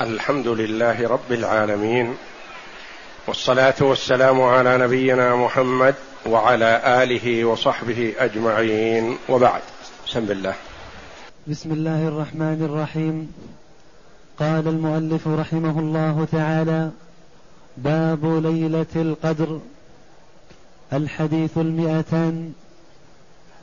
[0.00, 2.14] الحمد لله رب العالمين
[3.26, 5.94] والصلاة والسلام على نبينا محمد
[6.26, 9.18] وعلى آله وصحبه أجمعين.
[9.28, 9.60] وبعد
[10.06, 10.54] بسم الله.
[11.46, 13.32] بسم الله الرحمن الرحيم.
[14.38, 16.90] قال المؤلف رحمه الله تعالى
[17.76, 19.60] باب ليلة القدر
[20.92, 22.52] الحديث المئتان.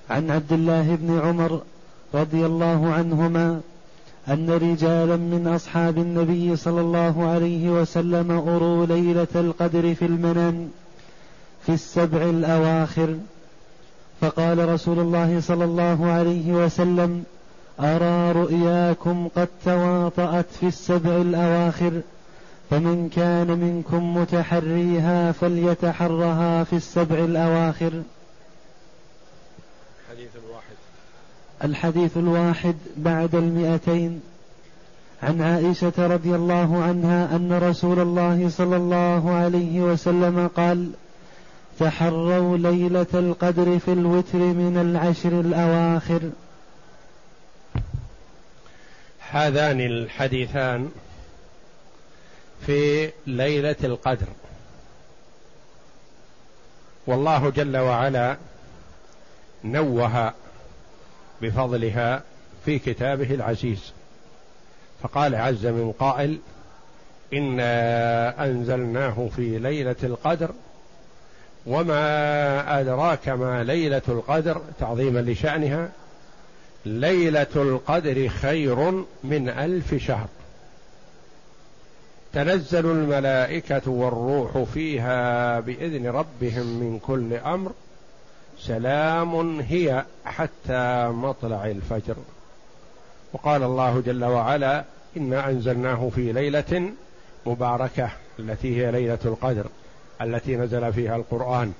[0.09, 1.61] عن عبد الله بن عمر
[2.16, 3.61] رضي الله عنهما
[4.27, 10.70] أن رجالا من أصحاب النبي صلى الله عليه وسلم أروا ليلة القدر في المنام
[11.66, 13.17] في السبع الأواخر.
[14.21, 17.23] فقال رسول الله صلى الله عليه وسلم
[17.79, 22.01] أرى رؤياكم قد تواطأت في السبع الأواخر
[22.70, 28.01] فمن كان منكم متحريها فليتحرها في السبع الأواخر.
[31.63, 34.21] الحديث الواحد بعد المئتين
[35.23, 40.91] عن عائشة رضي الله عنها أن رسول الله صلى الله عليه وسلم قال
[41.79, 46.21] تحروا ليلة القدر في الوتر من العشر الأواخر.
[49.31, 50.91] هذان الحديثان
[52.65, 54.27] في ليلة القدر.
[57.07, 58.37] والله جل وعلا
[59.63, 60.34] نوه
[61.41, 62.23] بفضلها
[62.65, 63.93] في كتابه العزيز.
[65.03, 66.39] فقال عز من قائل
[67.34, 70.51] إنا أنزلناه في ليلة القدر
[71.66, 75.89] وما أدراك ما ليلة القدر تعظيما لشأنها
[76.85, 78.91] ليلة القدر خير
[79.23, 80.28] من ألف شهر
[82.34, 87.72] تنزل الملائكة والروح فيها بإذن ربهم من كل أمر
[88.67, 92.16] سلام هي حتى مطلع الفجر.
[93.34, 94.84] وقال الله جل وعلا
[95.18, 96.91] إنا أنزلناه في ليلة
[97.45, 98.09] مباركة
[98.40, 99.66] التي هي ليلة القدر
[100.22, 101.73] التي نزل فيها القرآن.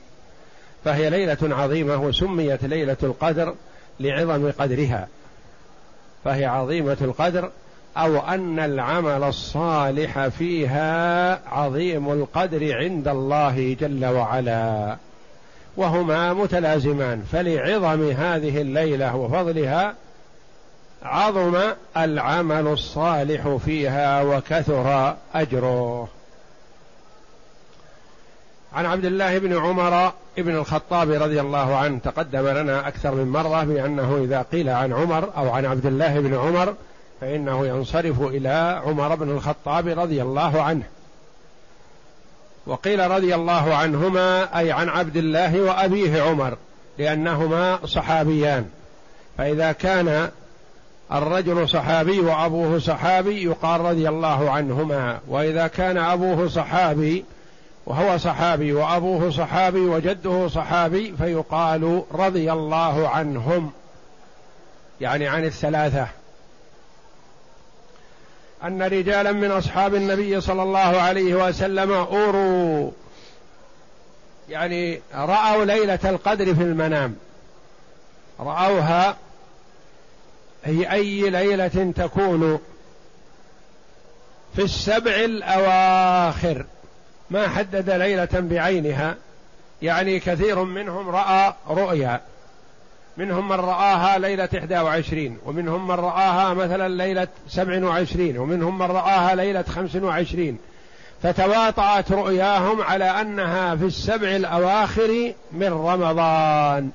[0.86, 3.56] فهي ليلة عظيمة وسميت ليلة القدر
[4.00, 5.08] لعظم قدرها.
[6.24, 7.52] فهي عظيمة القدر
[7.98, 14.98] أو أن العمل الصالح فيها عظيم القدر عند الله جل وعلا.
[15.78, 19.96] وهما متلازمان فلعظم هذه الليلة وفضلها
[21.04, 21.58] عظم
[21.98, 26.08] العمل الصالح فيها وكثر أجره.
[28.74, 33.64] عن عبد الله بن عمر بن الخطاب رضي الله عنه تقدم لنا أكثر من مرة
[33.64, 36.76] بأنه إذا قيل عن عمر أو عن عبد الله بن عمر
[37.22, 40.84] فإنه ينصرف إلى عمر بن الخطاب رضي الله عنه.
[42.66, 46.58] وقيل رضي الله عنهما أي عن عبد الله وأبيه عمر
[46.98, 48.66] لأنهما صحابيان.
[49.38, 50.30] فإذا كان
[51.14, 55.20] الرجل صحابي وأبوه صحابي يقال رضي الله عنهما.
[55.28, 57.26] وإذا كان أبوه صحابي
[57.86, 63.72] وهو صحابي وأبوه صحابي وجده صحابي فيقال رضي الله عنهم.
[65.02, 66.08] يعني عن الثلاثة.
[68.64, 72.92] أن رجالا من أصحاب النبي صلى الله عليه وسلم أوروا.
[74.50, 77.16] يعني رأوا ليلة القدر في المنام.
[78.40, 79.18] رأوها
[80.64, 82.60] هي أي ليلة تكون
[84.56, 86.66] في السبع الأواخر.
[87.30, 89.16] ما حدد ليلة بعينها.
[89.82, 92.22] يعني كثير منهم رأى رؤيا.
[93.22, 99.62] منهم من رآها ليلة 21 ومنهم من رآها مثلا ليلة 27 ومنهم من رآها ليلة
[99.62, 100.58] 25
[101.24, 106.92] فتواطأت رؤياهم على أنها في السبع الأواخر من رمضان.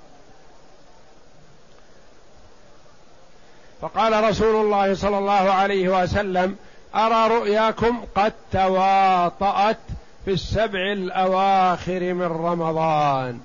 [3.82, 6.56] فقال رسول الله صلى الله عليه وسلم
[6.94, 9.78] أرى رؤياكم قد تواطأت
[10.24, 13.40] في السبع الأواخر من رمضان.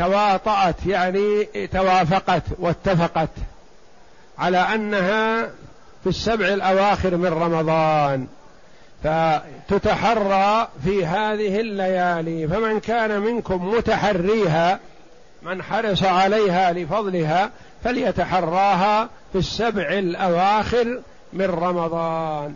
[0.00, 3.28] تواطأت يعني توافقت واتفقت
[4.38, 5.42] على أنها
[6.02, 8.26] في السبع الأواخر من رمضان
[9.04, 14.80] فتتحرى في هذه الليالي فمن كان منكم متحريها
[15.42, 17.50] من حرص عليها لفضلها
[17.84, 21.00] فليتحراها في السبع الأواخر
[21.32, 22.54] من رمضان.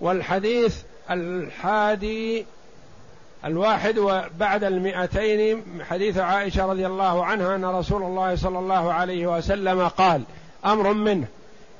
[0.00, 0.76] والحديث
[1.10, 2.46] الحادي
[3.44, 9.88] الواحد وبعد المئتين حديث عائشة رضي الله عنها أن رسول الله صلى الله عليه وسلم
[9.88, 10.22] قال
[10.64, 11.26] أمر منه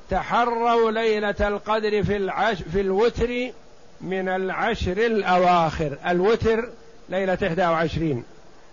[0.09, 3.51] تحروا ليلة القدر في العش في الوتر
[4.01, 5.97] من العشر الأواخر.
[6.07, 6.69] الوتر
[7.09, 8.23] ليلة 21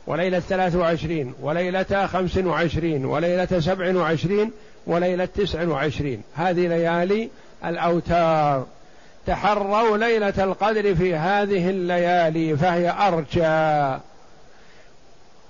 [0.07, 4.51] وليلة 23 وليلة 25 وليلة 27
[4.87, 7.31] وليلة 29 هذه ليالي
[7.65, 8.67] الأوتار.
[9.27, 14.01] تحروا ليلة القدر في هذه الليالي فهي أرجى.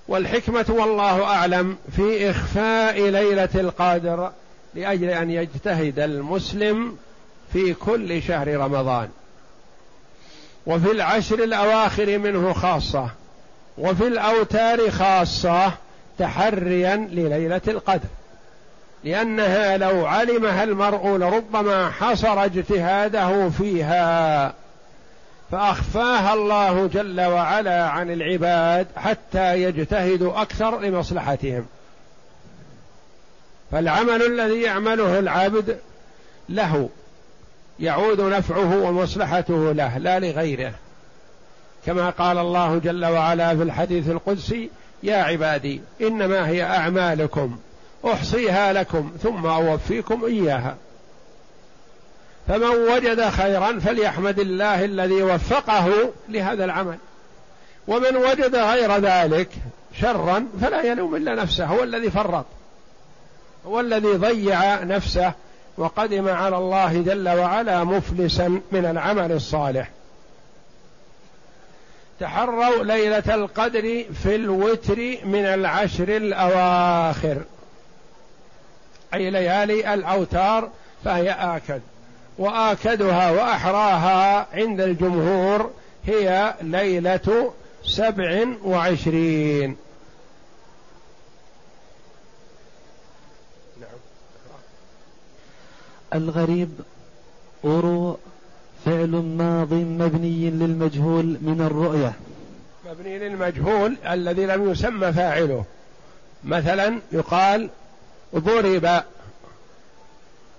[0.07, 4.31] والحكمة والله أعلم في إخفاء ليلة القدر
[4.73, 6.97] لأجل أن يجتهد المسلم
[7.53, 9.09] في كل شهر رمضان.
[10.65, 13.09] وفي العشر الأواخر منه خاصة
[13.77, 15.73] وفي الأوتار خاصة
[16.19, 18.09] تحريا لليلة القدر.
[19.03, 24.53] لأنها لو علمها المرء لربما حصر اجتهاده فيها
[25.51, 31.65] فأخفاها الله جل وعلا عن العباد حتى يجتهدوا أكثر لمصلحتهم.
[33.71, 35.79] فالعمل الذي يعمله العبد
[36.49, 36.89] له
[37.79, 40.73] يعود نفعه ومصلحته له لا لغيره.
[41.85, 44.69] كما قال الله جل وعلا في الحديث القدسي
[45.03, 47.57] يا عبادي إنما هي أعمالكم.
[48.07, 50.75] أحصيها لكم ثم أوفيكم إياها.
[52.47, 55.89] فمن وجد خيرا فليحمد الله الذي وفقه
[56.29, 56.97] لهذا العمل.
[57.87, 59.49] ومن وجد غير ذلك
[60.01, 62.45] شرا فلا يلوم إلا نفسه هو الذي فرط
[63.67, 65.33] هو الذي ضيع نفسه
[65.77, 69.89] وقدم على الله جل وعلا مفلسا من العمل الصالح.
[72.19, 77.41] تحروا ليلة القدر في الوتر من العشر الأواخر.
[79.13, 80.69] أي ليالي الأوتار
[81.03, 81.81] فهي آكد.
[82.37, 85.71] وآكدها وأحراها عند الجمهور
[86.05, 89.77] هي ليلة سبع وعشرين.
[96.13, 96.69] الغريب
[97.65, 98.17] أرو
[98.85, 102.13] فعل ماض مبني للمجهول من الرؤية.
[102.89, 105.65] مبني للمجهول الذي لم يسمى فاعله.
[106.43, 107.69] مثلا يقال
[108.35, 109.03] ضرب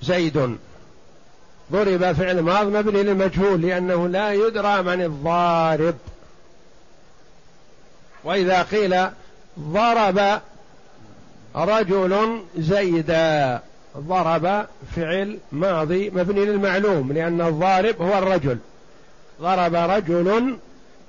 [0.03, 0.57] زيد.
[1.73, 5.95] ضرب فعل ماض مبني للمجهول لأنه لا يدرى من الضارب.
[8.25, 9.07] وإذا قيل
[9.61, 10.41] ضرب
[11.57, 13.61] رجل زيدا
[13.97, 14.67] ضرب
[14.97, 18.59] فعل ماضي مبني للمعلوم لأن الضارب هو الرجل.
[19.41, 20.59] ضرب رجل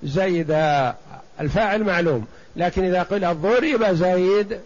[0.04, 0.96] زيدا
[1.40, 2.26] الفاعل معلوم
[2.56, 4.60] لكن إذا قيل ضرب زيد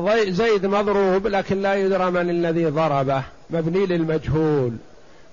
[0.00, 3.22] فزيد مضروب لكن لا يدرى من الذي ضربه.
[3.50, 4.72] مبني للمجهول.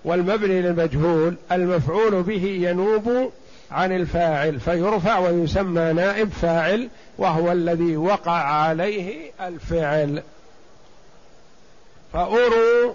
[0.05, 3.31] والمبني للمجهول المفعول به ينوب
[3.71, 10.23] عن الفاعل فيرفع ويسمى نائب فاعل وهو الذي وقع عليه الفعل.
[12.13, 12.93] فأروا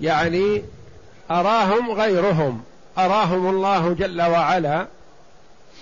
[0.00, 0.62] يعني
[1.30, 2.62] أراهم غيرهم.
[2.98, 4.86] أراهم الله جل وعلا.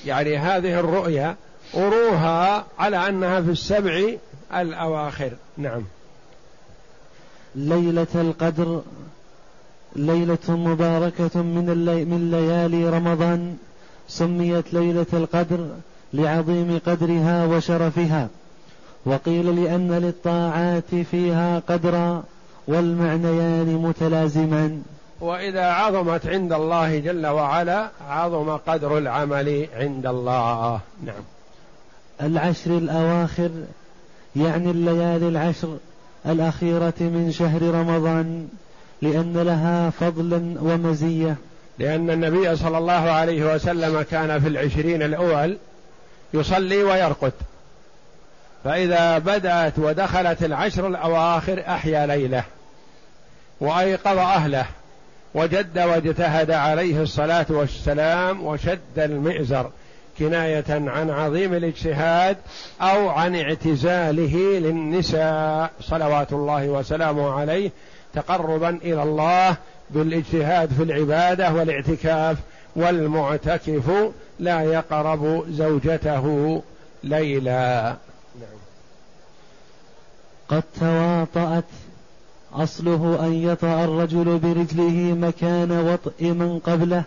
[0.07, 1.37] يعني هذه الرؤيا
[1.75, 4.13] أروها على أنها في السبع
[4.55, 5.33] الأواخر.
[5.57, 5.83] نعم.
[7.55, 8.83] ليلة القدر
[9.97, 13.57] ليلة مباركة من, اللي من ليالي رمضان
[14.09, 15.69] سميت ليلة القدر
[16.13, 18.29] لعظيم قدرها وشرفها
[19.07, 22.25] وقيل لأن للطاعات فيها قدرا
[22.69, 24.83] والمعنيان متلازمان.
[25.21, 30.81] وإذا عظمت عند الله جل وعلا عظم قدر العمل عند الله.
[31.05, 31.23] نعم.
[32.23, 33.51] العشر الأواخر
[34.37, 35.77] يعني الليالي العشر
[36.27, 38.49] الأخيرة من شهر رمضان
[39.03, 41.37] لأن لها فضلا ومزية.
[41.79, 45.59] لأن النبي صلى الله عليه وسلم كان في العشرين الأول
[46.35, 47.33] يصلي ويرقد.
[48.65, 52.45] فإذا بدأت ودخلت العشر الأواخر أحيا ليلة
[53.61, 54.67] وأيقظ أهله
[55.35, 59.71] وجد واجتهد عليه الصلاة والسلام وشد المئزر
[60.19, 62.37] كناية عن عظيم الاجتهاد
[62.81, 67.71] أو عن اعتزاله للنساء صلوات الله وسلامه عليه
[68.15, 69.57] تقربا إلى الله
[69.91, 72.39] بالاجتهاد في العبادة والاعتكاف
[72.77, 76.63] والمعتكف لا يقرب زوجته
[77.05, 77.97] ليلا
[78.41, 78.59] نعم.
[80.49, 81.65] قد تواطأت
[82.53, 87.05] أصله أن يطأ الرجل برجله مكان وطئ من قبله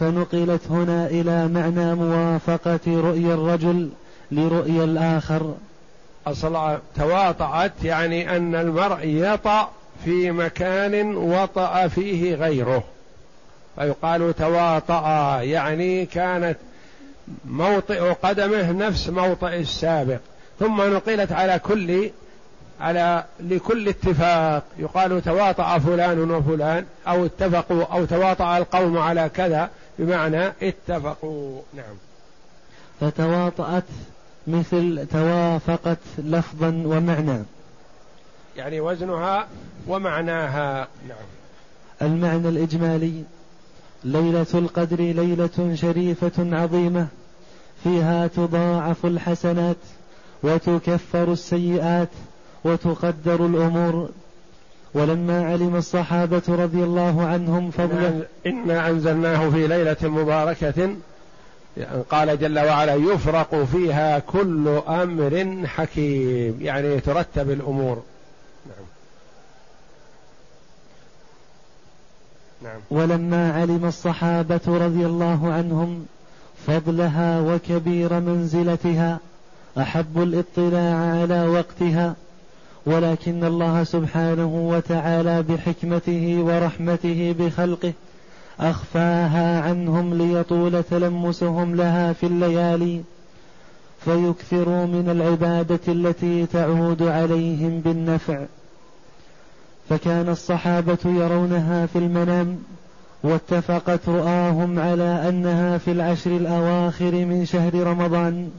[0.00, 3.90] فنقلت هنا إلى معنى موافقة رؤيا الرجل
[4.32, 5.54] لرؤيا الآخر.
[6.26, 9.70] أصل تواطأت يعني أن المرء يطأ
[10.04, 12.84] في مكان وطأ فيه غيره.
[13.76, 16.56] فيقال تواطأ يعني كانت
[17.44, 20.18] موطئ قدمه نفس موطئ السابق.
[20.60, 22.10] ثم نقلت على كل
[22.80, 24.62] على لكل اتفاق.
[24.78, 31.60] يقال تواطأ فلان وفلان أو اتفقوا أو تواطأ القوم على كذا بمعنى اتفقوا.
[31.74, 31.94] نعم.
[33.00, 33.84] فتواطأت
[34.46, 37.42] مثل توافقت لفظا ومعنى.
[38.56, 39.46] يعني وزنها
[39.86, 40.88] ومعناها.
[41.08, 41.26] نعم.
[42.02, 43.22] المعنى الإجمالي
[44.04, 47.06] ليلة القدر ليلة شريفة عظيمة
[47.84, 49.76] فيها تضاعف الحسنات
[50.42, 52.08] وتكفر السيئات.
[52.66, 54.08] وتقدر الأمور.
[54.94, 60.88] ولما علم الصحابة رضي الله عنهم فضلا إنا أنزلناه في ليلة مباركة.
[62.10, 66.58] قال جل وعلا يفرق فيها كل أمر حكيم.
[66.60, 68.02] يعني ترتب الأمور.
[68.66, 68.86] نعم.
[72.62, 72.80] نعم.
[72.90, 76.06] ولما علم الصحابة رضي الله عنهم
[76.66, 79.18] فضلها وكبير منزلتها
[79.78, 82.14] أحب الاطلاع على وقتها.
[82.86, 87.92] ولكن الله سبحانه وتعالى بحكمته ورحمته بخلقه
[88.60, 93.00] أخفاها عنهم ليطول تلمسهم لها في الليالي
[94.04, 98.44] فيكثروا من العبادة التي تعود عليهم بالنفع.
[99.88, 102.58] فكان الصحابة يرونها في المنام
[103.22, 108.50] واتفقت رؤاهم على أنها في العشر الأواخر من شهر رمضان.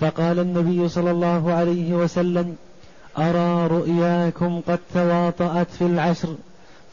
[0.00, 2.56] فقال النبي صلى الله عليه وسلم
[3.18, 6.34] أرى رؤياكم قد تواطأت في العشر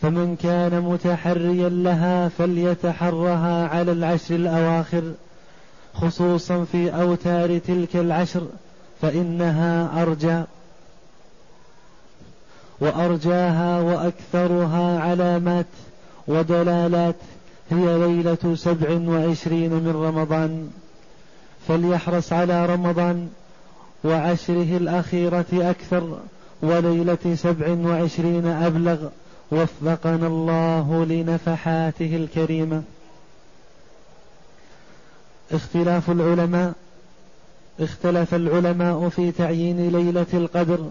[0.01, 5.13] فمن كان متحريا لها فليتحرها على العشر الأواخر
[5.93, 8.47] خصوصا في أوتار تلك العشر
[9.01, 10.43] فإنها أرجى
[12.79, 15.65] وأرجاها وأكثرها علامات
[16.27, 17.15] ودلالات
[17.71, 20.69] هي ليلة سبع وعشرين من رمضان
[21.67, 23.29] فليحرص على رمضان
[24.03, 26.19] وعشره الأخيرة أكثر
[26.61, 29.07] وليلة سبع وعشرين أبلغ
[29.51, 32.83] وفقنا الله لنفحاته الكريمة.
[35.51, 36.73] اختلاف العلماء
[37.79, 40.89] اختلف العلماء في تعيين ليلة القدر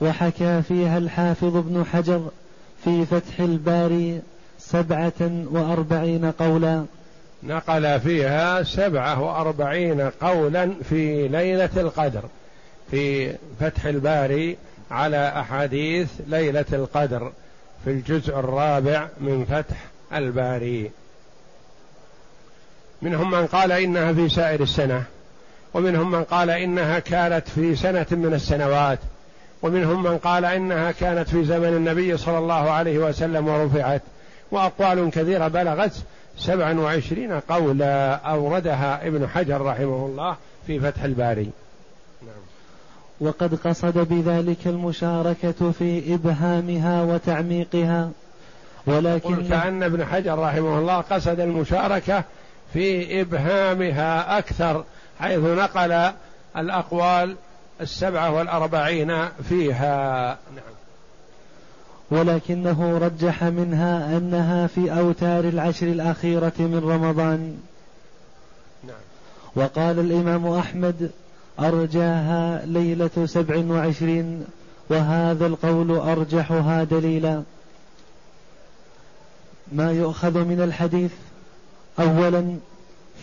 [0.00, 2.30] وحكى فيها الحافظ ابن حجر
[2.84, 4.20] في فتح الباري
[4.58, 6.84] سبعة وأربعين قولا.
[7.46, 12.22] نقل فيها سبعة وأربعين قولا في ليلة القدر
[12.90, 14.56] في فتح الباري
[14.90, 17.32] على أحاديث ليلة القدر
[17.84, 19.76] في الجزء الرابع من فتح
[20.12, 20.90] الباري.
[23.02, 25.04] منهم من قال إنها في سائر السنة
[25.74, 28.98] ومنهم من قال إنها كانت في سنة من السنوات
[29.62, 34.02] ومنهم من قال إنها كانت في زمن النبي صلى الله عليه وسلم ورفعت
[34.50, 35.92] وأقوال كثيرة بلغت
[36.38, 41.50] سبعا وعشرين قولا أوردها ابن حجر رحمه الله في فتح الباري.
[42.22, 42.30] نعم.
[43.20, 48.10] وقد قصد بذلك المشاركة في إبهامها وتعميقها
[48.86, 52.24] ولكن كأن ابن حجر رحمه الله قصد المشاركة
[52.72, 54.84] في إبهامها أكثر
[55.20, 56.12] حيث نقل
[56.56, 57.36] الأقوال
[57.80, 60.28] السبعة والأربعين فيها.
[60.54, 60.75] نعم.
[62.10, 67.58] ولكنه رجح منها أنها في أوتار العشر الأخيرة من رمضان.
[68.86, 68.96] نعم.
[69.56, 71.10] وقال الإمام أحمد
[71.60, 74.44] أرجاها ليلة سبع وعشرين
[74.90, 77.42] وهذا القول أرجحها دليلا.
[79.72, 81.12] ما يؤخذ من الحديث
[82.00, 82.56] أولا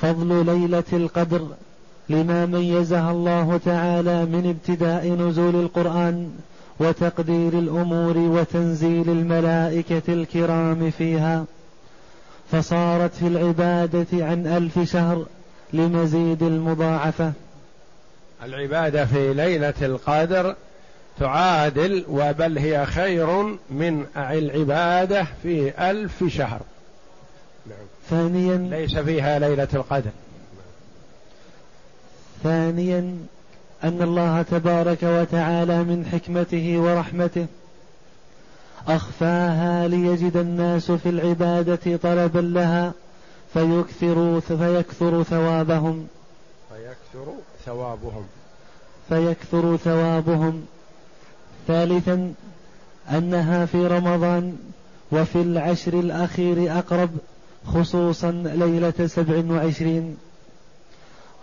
[0.01, 1.47] فضل ليلة القدر
[2.09, 6.31] لما ميزها الله تعالى من ابتداء نزول القرآن.
[6.79, 11.45] وتقدير الأمور وتنزيل الملائكة الكرام فيها.
[12.51, 15.25] فصارت في العبادة عن ألف شهر
[15.73, 17.31] لمزيد المضاعفة.
[18.43, 20.55] العبادة في ليلة القدر
[21.19, 26.61] تعادل وبل هي خير من العبادة في ألف شهر.
[27.67, 27.77] نعم.
[28.09, 30.11] ثانيا ليس فيها ليلة القدر.
[32.43, 33.17] ثانيا
[33.83, 37.45] أن الله تبارك وتعالى من حكمته ورحمته
[38.87, 42.93] أخفاها ليجد الناس في العبادة طلبا لها
[43.53, 46.07] فيكثروا فيكثر ثوابهم.
[46.69, 47.33] فيكثر
[47.65, 48.25] ثوابهم.
[49.09, 50.65] فيكثر ثوابهم.
[51.67, 52.33] ثالثا
[53.09, 54.57] أنها في رمضان
[55.11, 57.09] وفي العشر الأخير أقرب
[57.65, 60.17] خصوصا ليلة سبع وعشرين.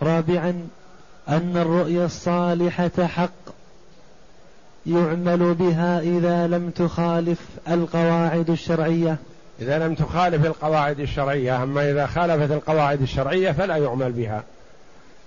[0.01, 0.67] رابعا
[1.31, 3.29] أن الرؤيا الصالحة حق
[4.85, 9.17] يعمل بها إذا لم تخالف القواعد الشرعية.
[9.59, 14.43] إذا لم تخالف القواعد الشرعية أما إذا خالفت القواعد الشرعية فلا يعمل بها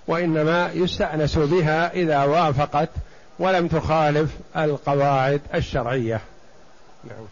[0.06, 2.88] وإنما يستأنس بها إذا وافقت
[3.38, 6.20] ولم تخالف القواعد الشرعية.
[7.04, 7.26] نعم.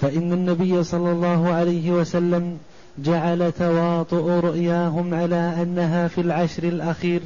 [0.00, 2.58] فإن النبي صلى الله عليه وسلم
[2.98, 7.20] جعل تواطؤ رؤياهم على أنها في العشر الأخير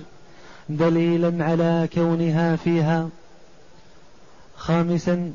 [0.68, 3.08] دليلا على كونها فيها.
[4.56, 5.32] خامسا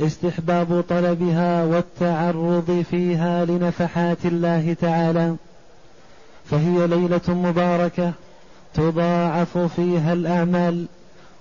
[0.00, 5.36] استحباب طلبها والتعرض فيها لنفحات الله تعالى.
[6.50, 8.12] فهي ليلة مباركة
[8.74, 10.86] تضاعف فيها الأعمال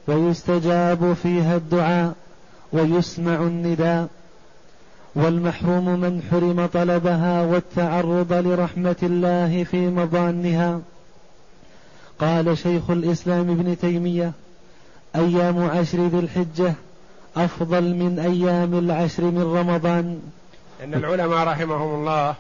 [0.08, 2.14] ويستجاب فيها الدعاء
[2.74, 4.08] ويسمع النداء.
[5.16, 10.82] والمحروم من حرم طلبها والتعرض لرحمة الله في مضانها
[12.20, 14.32] قال شيخ الإسلام ابن تيمية
[15.16, 16.74] أيام عشر ذي الحجة
[17.38, 20.22] أفضل من أيام العشر من رمضان.
[20.84, 22.36] إن العلماء رحمهم الله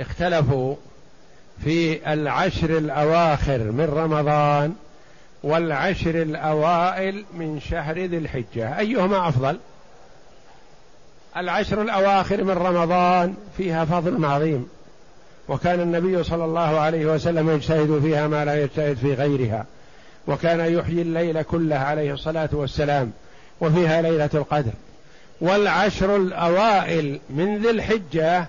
[0.00, 0.74] اختلفوا
[1.64, 4.74] في العشر الأواخر من رمضان
[5.42, 8.78] والعشر الأوائل من شهر ذي الحجة.
[8.78, 9.58] أيهما أفضل؟
[11.36, 14.68] العشر الأواخر من رمضان فيها فضل عظيم.
[15.48, 19.66] وكان النبي صلى الله عليه وسلم يجتهد فيها ما لا يجتهد في غيرها.
[20.26, 23.12] وكان يحيي الليل كله عليه الصلاة والسلام
[23.60, 24.72] وفيها ليلة القدر.
[25.40, 28.46] والعشر الأوائل من ذي الحجة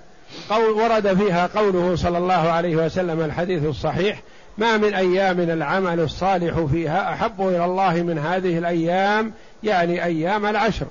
[0.52, 4.22] ورد فيها قوله صلى الله عليه وسلم الحديث الصحيح
[4.58, 10.86] ما من أيام العمل الصالح فيها أحب إلى الله من هذه الأيام يعني أيام العشر.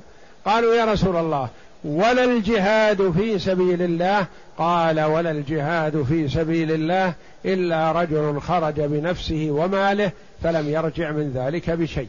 [0.46, 1.48] قالوا يا رسول الله
[1.84, 4.26] ولا الجهاد في سبيل الله؟
[4.58, 10.10] قال ولا الجهاد في سبيل الله إلا رجل خرج بنفسه وماله
[10.42, 12.08] فلم يرجع من ذلك بشيء.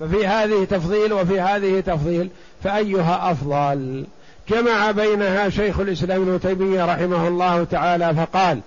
[0.00, 2.28] ففي هذه تفضيل وفي هذه تفضيل
[2.64, 4.06] فأيها أفضل؟
[4.48, 8.60] جمع بينها شيخ الإسلام ابن تيمية رحمه الله تعالى فقال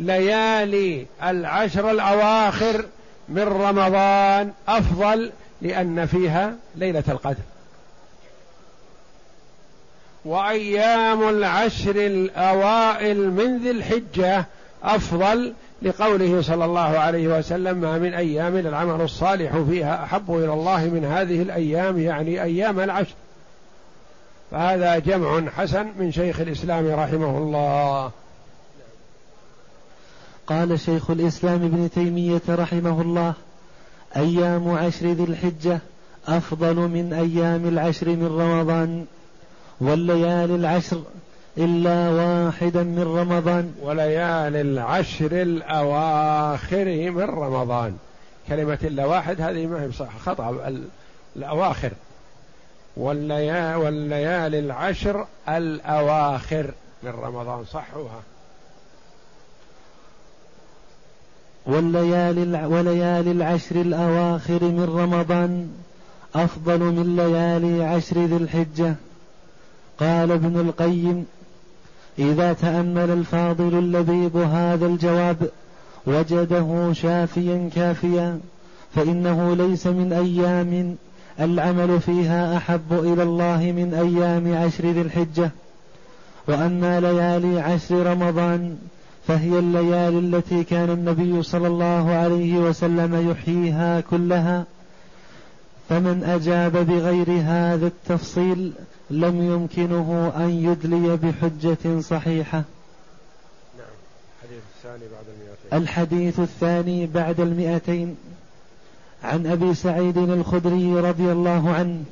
[0.00, 2.84] ليالي العشر الأواخر
[3.28, 5.30] من رمضان أفضل
[5.62, 7.55] لأن فيها ليلة القدر.
[10.26, 14.46] وأيام العشر الأوائل من ذي الحجة
[14.82, 15.52] أفضل
[15.82, 21.04] لقوله صلى الله عليه وسلم ما من أيام العمل الصالح فيها أحب إلى الله من
[21.04, 23.14] هذه الأيام يعني أيام العشر.
[24.50, 28.10] فهذا جمع حسن من شيخ الإسلام رحمه الله.
[30.46, 33.34] قال شيخ الإسلام ابن تيمية رحمه الله
[34.16, 35.78] أيام عشر ذي الحجة
[36.28, 39.06] أفضل من أيام العشر من رمضان.
[39.80, 41.02] والليالي العشر
[41.58, 43.74] إلا واحدا من رمضان.
[43.82, 47.96] وليالي العشر الأواخر من رمضان.
[48.48, 50.72] كلمة إلا واحد هذه ما هي صح خطأ.
[51.36, 51.90] الأواخر.
[52.96, 56.70] والليالي, والليالي العشر الأواخر
[57.02, 57.64] من رمضان.
[57.64, 58.20] صحوها.
[61.66, 65.70] والليالي وليالي العشر الأواخر من رمضان
[66.34, 68.94] أفضل من ليالي عشر ذي الحجة.
[70.00, 71.26] قال ابن القيم
[72.18, 75.50] إذا تأمل الفاضل اللبيب هذا الجواب
[76.06, 78.40] وجده شافيا كافيا
[78.94, 80.96] فإنه ليس من أيام
[81.40, 85.50] العمل فيها أحب إلى الله من أيام عشر ذي الحجة.
[86.48, 88.76] وأما ليالي عشر رمضان
[89.26, 94.64] فهي الليالي التي كان النبي صلى الله عليه وسلم يحييها كلها
[95.88, 98.72] فمن أجاب بغير هذا التفصيل
[99.10, 102.64] لم يمكنه أن يدلي بحجة صحيحة.
[103.78, 103.86] نعم
[104.52, 108.16] الحديث الثاني بعد المئتين الحديث الثاني بعد المئتين
[109.24, 112.04] عن أبي سعيد الخدري رضي الله عنه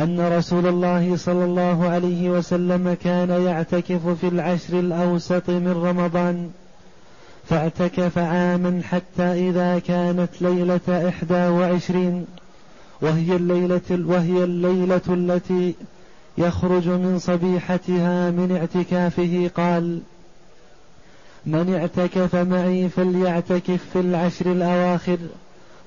[0.00, 6.50] أن رسول الله صلى الله عليه وسلم كان يعتكف في العشر الأوسط من رمضان
[7.48, 12.26] فاعتكف عاما حتى إذا كانت ليلة إحدى وعشرين
[13.00, 15.74] وهي الليلة وهي الليلة التي
[16.38, 20.00] يخرج من صبيحتها من اعتكافه قال
[21.46, 25.18] من اعتكف معي فليعتكف في العشر الأواخر.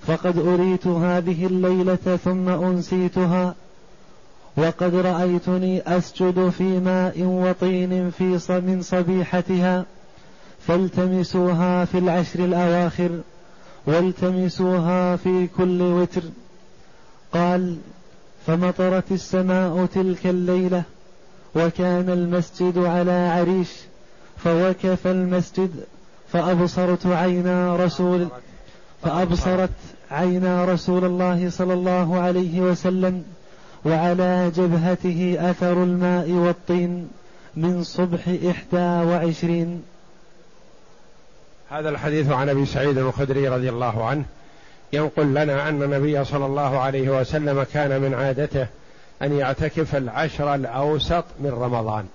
[0.08, 3.56] فقد أريت هذه الليلة ثم أنسيتها.
[4.58, 9.86] وقد رأيتني أسجد في ماء وطين في من صبيحتها.
[10.68, 13.22] فالتمسوها في العشر الأواخر.
[13.88, 16.24] والتمسوها في كل وتر.
[17.34, 17.78] قال
[18.48, 20.84] فمطرت السماء تلك الليلة
[21.56, 23.70] وكان المسجد على عريش
[24.44, 25.72] فوكف المسجد
[26.34, 28.28] فأبصرت عينا رسول
[29.04, 29.70] فأبصرت
[30.12, 33.24] عينا رسول الله صلى الله عليه وسلم
[33.86, 37.08] وعلى جبهته أثر الماء والطين
[37.56, 39.84] من صبح إحدى وعشرين.
[41.70, 44.26] هذا الحديث عن أبي سعيد الخدري رضي الله عنه.
[44.94, 48.68] ينقل لنا أن النبي صلى الله عليه وسلم كان من عادته
[49.22, 52.08] أن يعتكف العشر الأوسط من رمضان.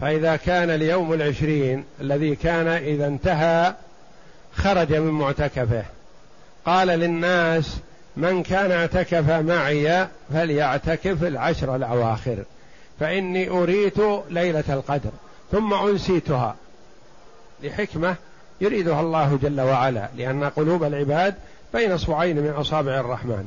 [0.00, 3.74] فإذا كان اليوم العشرين الذي كان إذا انتهى
[4.54, 5.84] خرج من معتكفه.
[6.66, 7.76] قال للناس
[8.16, 12.44] من كان اعتكف معي فليعتكف العشر الأواخر.
[13.00, 13.98] فإني أريت
[14.30, 15.10] ليلة القدر
[15.52, 16.56] ثم أنسيتها
[17.62, 18.16] لحكمة
[18.62, 21.34] يريدها الله جل وعلا لأن قلوب العباد
[21.74, 23.46] بين اصبعين من أصابع الرحمن.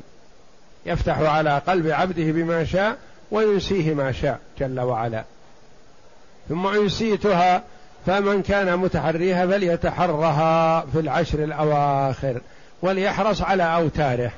[0.86, 2.98] يفتح على قلب عبده بما شاء
[3.32, 5.24] وينسيه ما شاء جل وعلا.
[6.50, 7.64] ثم أنسيتها
[8.06, 12.42] فمن كان متحريها فليتحرها في العشر الأواخر
[12.82, 14.32] وليحرص على أوتاره.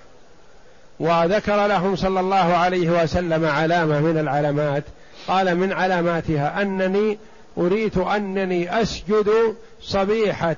[1.00, 4.84] وذكر لهم صلى الله عليه وسلم علامة من العلامات.
[5.28, 7.18] قال من علاماتها أنني
[7.58, 10.56] أريت أنني أسجد صبيحة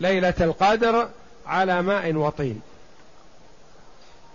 [0.00, 1.08] ليلة القدر
[1.46, 2.60] على ماء وطين.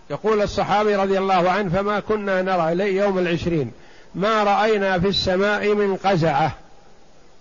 [0.10, 3.72] يقول الصحابي رضي الله عنه فما كنا نرى يوم العشرين
[4.16, 6.56] ما رأينا في السماء من قزعة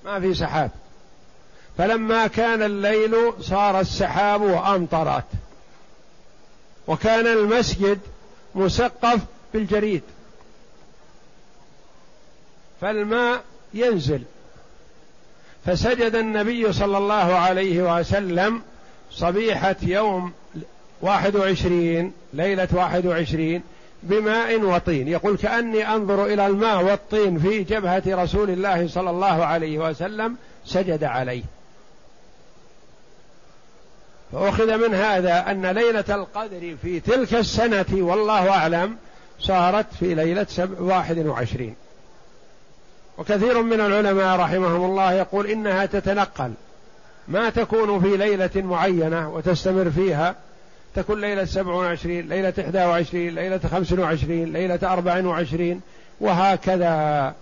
[0.05, 0.70] ما في سحاب.
[1.79, 5.25] فلما كان الليل صار السحاب وأمطرت
[6.87, 7.99] وكان المسجد
[8.55, 9.20] مسقف
[9.55, 10.03] بالجريد.
[12.81, 13.42] فالماء
[13.74, 14.22] ينزل.
[15.66, 18.62] فسجد النبي صلى الله عليه وسلم
[19.11, 20.33] صبيحة يوم
[21.02, 23.62] واحد وعشرين ليلة واحد وعشرين
[24.02, 25.09] بماء وطين.
[25.09, 31.04] يقول كأني أنظر إلى الماء والطين في جبهة رسول الله صلى الله عليه وسلم سجد
[31.04, 31.42] عليه.
[34.33, 38.96] فأخذ من هذا أن ليلة القدر في تلك السنة والله أعلم
[39.40, 41.74] صارت في ليلة واحد وعشرين.
[43.20, 46.52] وكثير من العلماء رحمهم الله يقول إنها تتنقل.
[47.28, 50.35] ما تكون في ليلة معينة وتستمر فيها
[50.94, 55.80] تكون ليلة سبع وعشرين ليلة إحدى وعشرين ليلة خمس وعشرين ليلة أربع وعشرين
[56.20, 57.35] وهكذا.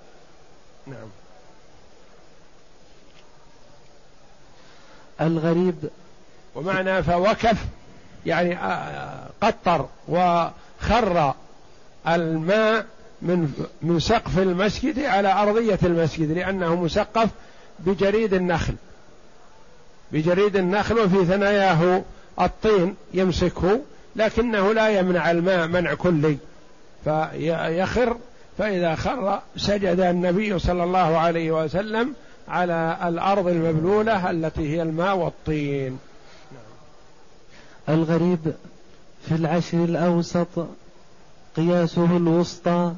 [0.86, 1.08] نعم.
[5.20, 5.74] الغريب
[6.54, 7.64] ومعنى فوكف
[8.26, 8.58] يعني
[9.40, 11.34] قطر وخر
[12.08, 12.86] الماء
[13.22, 17.28] من من سقف المسجد على أرضية المسجد لأنه مسقف
[17.78, 18.74] بجريد النخل.
[20.12, 22.02] بجريد النخل وفي ثناياه
[22.40, 23.80] الطين يمسكه
[24.16, 26.36] لكنه لا يمنع الماء منع كلي
[27.04, 28.16] فيخر
[28.58, 32.14] فإذا خر سجد النبي صلى الله عليه وسلم
[32.48, 35.98] على الأرض المبلولة التي هي الماء والطين.
[37.88, 38.54] الغريب
[39.28, 40.68] في العشر الأوسط
[41.56, 42.94] قياسه الوسطى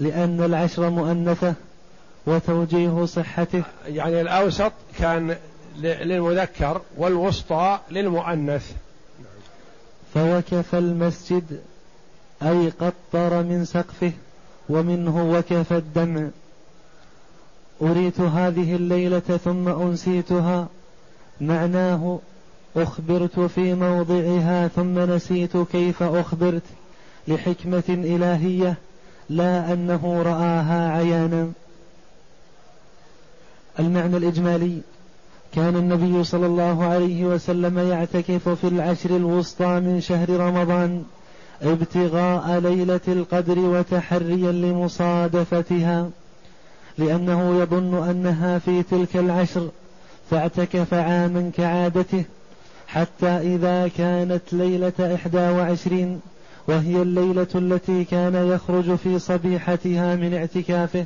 [0.00, 1.54] لأن العشر مؤنثة
[2.26, 3.62] وتوجيه صحته.
[3.86, 5.36] يعني الأوسط كان
[5.78, 8.72] للمذكر والوسطى للمؤنث.
[10.14, 11.60] فوكف المسجد
[12.42, 14.12] أي قطر من سقفه
[14.68, 16.28] ومنه وكف الدمع.
[17.82, 20.68] أريت هذه الليلة ثم أنسيتها.
[21.40, 22.18] معناه
[22.76, 26.62] أخبرت في موضعها ثم نسيت كيف أخبرت
[27.28, 28.76] لحكمة إلهية.
[29.30, 31.52] لا أنه رآها عيانا.
[33.78, 34.80] المعنى الإجمالي
[35.54, 41.04] كان النبي صلى الله عليه وسلم يعتكف في العشر الوسطى من شهر رمضان
[41.62, 46.10] ابتغاء ليلة القدر وتحريا لمصادفتها
[46.98, 49.68] لأنه يظن أنها في تلك العشر
[50.30, 52.24] فاعتكف عاما كعادته
[52.86, 56.20] حتى إذا كانت ليلة إحدى وعشرين
[56.70, 61.04] وهي الليلة التي كان يخرج في صبيحتها من اعتكافه.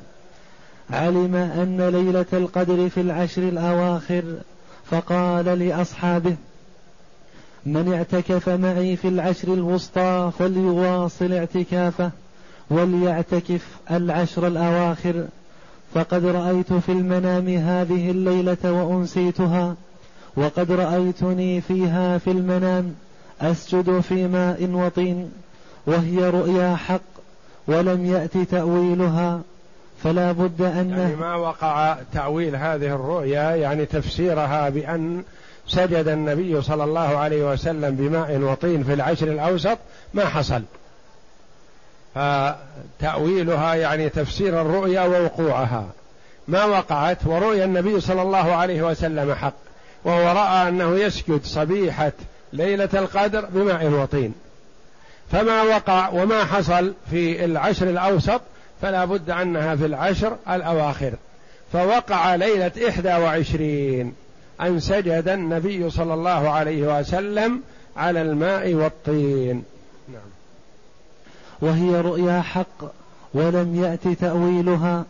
[0.90, 4.22] علم أن ليلة القدر في العشر الأواخر
[4.90, 6.36] فقال لأصحابه
[7.66, 12.10] من اعتكف معي في العشر الوسطى فليواصل اعتكافه
[12.70, 15.26] وليعتكف العشر الأواخر.
[15.94, 19.76] فقد رأيت في المنام هذه الليلة وأنسيتها
[20.36, 22.94] وقد رأيتني فيها في المنام
[23.40, 25.43] أسجد في ماء وطين.
[25.86, 27.00] وهي رؤيا حق
[27.66, 29.40] ولم يأت تأويلها
[30.04, 35.22] فلا بد أن يعني ما وقع تأويل هذه الرؤيا يعني تفسيرها بأن
[35.68, 39.78] سجد النبي صلى الله عليه وسلم بماء وطين في العشر الأوسط
[40.14, 40.62] ما حصل.
[42.14, 45.86] فتأويلها يعني تفسير الرؤيا ووقوعها.
[46.48, 49.54] ما وقعت ورؤيا النبي صلى الله عليه وسلم حق
[50.04, 52.12] وهو رأى أنه يسجد صبيحة
[52.52, 54.34] ليلة القدر بماء وطين.
[55.30, 58.40] فما وقع وما حصل في العشر الأوسط
[58.82, 61.12] فلا بد أنها في العشر الأواخر.
[61.72, 64.14] فوقع ليلة إحدى وعشرين
[64.60, 67.60] أن سجد النبي صلى الله عليه وسلم
[67.96, 69.64] على الماء والطين.
[70.08, 70.22] نعم.
[71.60, 72.84] وهي رؤيا حق
[73.34, 75.04] ولم يأت تأويلها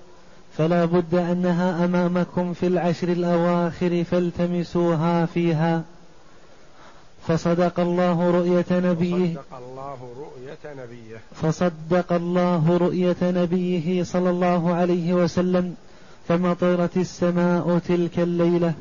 [0.59, 5.83] فلا بد أنها أمامكم في العشر الأواخر فالتمسوها فيها.
[7.28, 9.34] فصدق الله رؤية نبيه.
[9.34, 11.20] فصدق الله رؤية نبيه.
[11.34, 15.74] فصدق الله رؤية نبيه صلى الله عليه وسلم
[16.28, 18.72] فمطرت السماء تلك الليلة.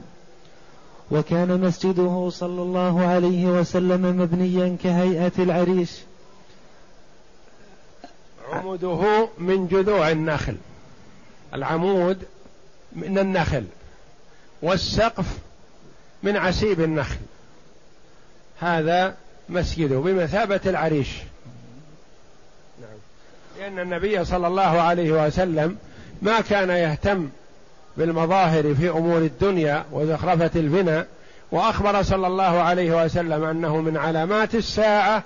[1.12, 5.91] وكان مسجده صلى الله عليه وسلم مبنيا كهيئة العريش.
[8.51, 10.56] عمده من جذوع النخل.
[11.53, 12.17] العمود
[12.95, 13.63] من النخل.
[14.62, 15.38] والسقف
[16.23, 17.17] من عسيب النخل.
[18.63, 19.15] هذا
[19.49, 21.10] مسجده بمثابة العريش.
[22.82, 22.97] نعم.
[23.60, 25.78] لأن النبي صلى الله عليه وسلم
[26.21, 27.30] ما كان يهتم
[27.97, 31.08] بالمظاهر في أمور الدنيا وزخرفة البناء
[31.52, 35.23] وأخبر صلى الله عليه وسلم أنه من علامات الساعة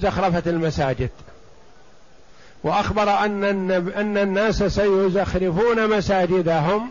[0.00, 1.10] زخرفة المساجد.
[2.64, 3.44] وأخبر أن
[3.90, 6.90] أن الناس سيزخرفون مساجدهم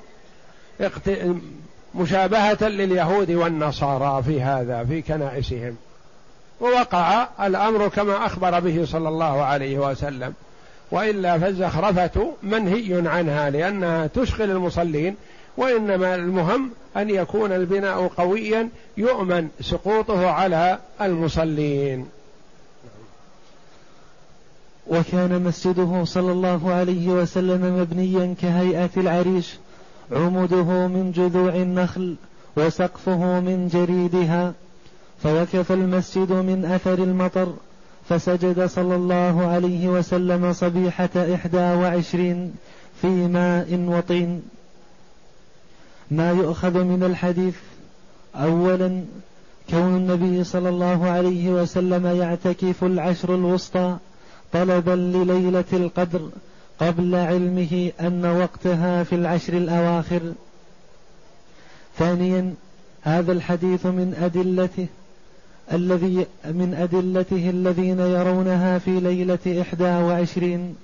[1.95, 5.77] مشابهة لليهود والنصارى في هذا في كنائسهم.
[6.61, 10.33] ووقع الأمر كما أخبر به صلى الله عليه وسلم.
[10.91, 15.15] وإلا فالزخرفة منهي عنها لأنها تشغل المصلين
[15.57, 22.07] وإنما المهم أن يكون البناء قويا يؤمن سقوطه على المصلين.
[24.87, 29.55] وكان مسجده صلى الله عليه وسلم مبنيا كهيئة العريش
[30.11, 32.15] عمده من جذوع النخل
[32.57, 34.53] وسقفه من جريدها.
[35.23, 37.53] فوكف المسجد من أثر المطر
[38.09, 42.53] فسجد صلى الله عليه وسلم صبيحة إحدى وعشرين
[43.01, 44.41] في ماء وطين.
[46.11, 47.55] ما يؤخذ من الحديث
[48.35, 49.03] أولا
[49.69, 53.97] كون النبي صلى الله عليه وسلم يعتكف العشر الوسطى
[54.53, 56.29] طلبا لليلة القدر
[56.79, 60.33] قبل علمه أن وقتها في العشر الأواخر.
[61.97, 62.53] ثانيا
[63.01, 64.87] هذا الحديث من أدلته
[65.73, 70.75] الذي من أدلته الذين يرونها في ليلة إحدى وعشرين.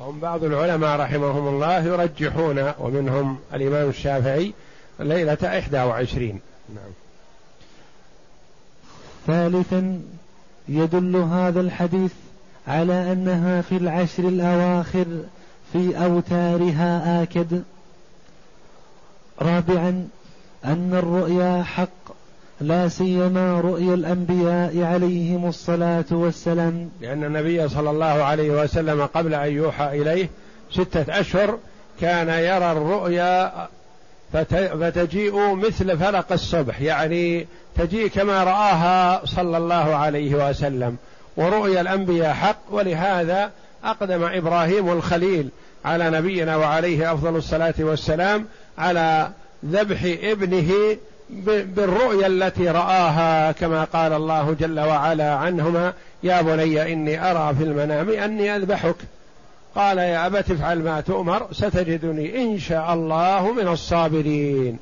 [0.00, 4.52] هم بعض العلماء رحمهم الله يرجحون ومنهم الإمام الشافعي
[5.00, 6.40] ليلة إحدى وعشرين.
[6.74, 6.92] نعم.
[9.26, 10.00] ثالثا
[10.68, 12.12] يدل هذا الحديث
[12.68, 15.06] على أنها في العشر الأواخر
[15.72, 17.62] في أوتارها آكد.
[19.40, 20.08] رابعا
[20.64, 22.01] أن الرؤيا حق
[22.60, 26.90] لا سيما رؤيا الأنبياء عليهم الصلاة والسلام.
[27.00, 30.28] لأن النبي صلى الله عليه وسلم قبل أن يوحى إليه
[30.70, 31.58] ستة أشهر
[32.00, 33.52] كان يرى الرؤيا
[34.32, 40.96] فتجيء مثل فلق الصبح يعني تجيء كما رآها صلى الله عليه وسلم.
[41.36, 43.50] ورؤيا الأنبياء حق ولهذا
[43.84, 45.48] أقدم إبراهيم الخليل
[45.84, 48.46] على نبينا وعليه أفضل الصلاة والسلام
[48.78, 49.30] على
[49.66, 50.96] ذبح ابنه
[51.30, 58.10] بالرؤيا التي رآها كما قال الله جل وعلا عنهما يا بني إني أرى في المنام
[58.10, 58.96] أني أذبحك.
[59.74, 64.78] قال يا أبت افعل ما تؤمر ستجدني إن شاء الله من الصابرين.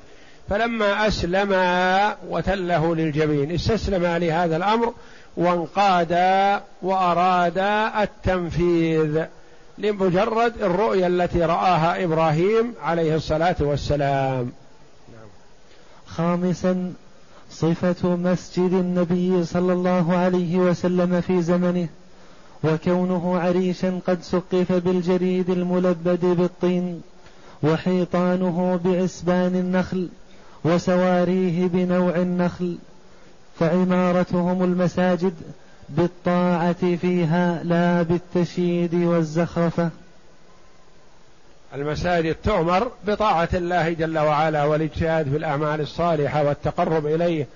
[0.51, 4.93] فلما أسلما وتله للجبين استسلما لهذا الأمر
[5.37, 9.25] وانقادا وأرادا التنفيذ
[9.79, 14.53] لمجرد الرؤيا التي رآها إبراهيم عليه الصلاة والسلام.
[16.17, 16.93] خامسا
[17.51, 21.89] صفة مسجد النبي صلى الله عليه وسلم في زمنه
[22.65, 27.01] وكونه عريشا قد سقف بالجريد الملبد بالطين
[27.63, 30.09] وحيطانه بعسبان النخل
[30.65, 32.79] وسواريه بنوع النخل
[33.59, 35.35] فعمارتهم المساجد
[35.89, 39.91] بالطاعة فيها لا بالتشييد والزخرفة.
[41.75, 47.47] المساجد تؤمر بطاعة الله جل وعلا والإجتهاد في الأعمال الصالحة والتقرب إليه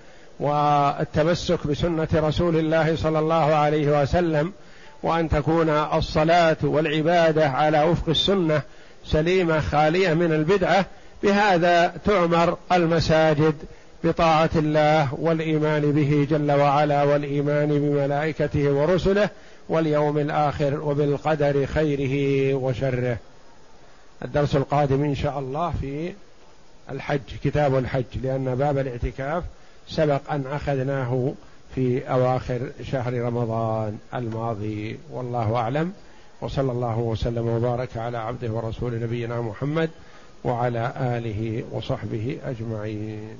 [0.40, 4.52] والتمسك بسنة رسول الله صلى الله عليه وسلم
[5.02, 8.62] وأن تكون الصلاة والعبادة على وفق السنة
[9.04, 10.86] سليمة خالية من البدعة
[11.22, 13.54] بهذا تعمر المساجد
[14.04, 19.28] بطاعة الله والإيمان به جل وعلا والإيمان بملائكته ورسله
[19.68, 23.16] واليوم الآخر وبالقدر خيره وشره.
[24.24, 26.12] الدرس القادم إن شاء الله في
[26.90, 29.44] الحج كتاب الحج لأن باب الاعتكاف
[29.88, 31.32] سبق أن أخذناه
[31.74, 34.98] في أواخر شهر رمضان الماضي.
[35.10, 35.92] والله أعلم.
[36.40, 39.90] وصلى الله وسلم وبارك على عبده ورسول نبينا محمد
[40.44, 43.36] وعلى آله وصحبه أجمعين.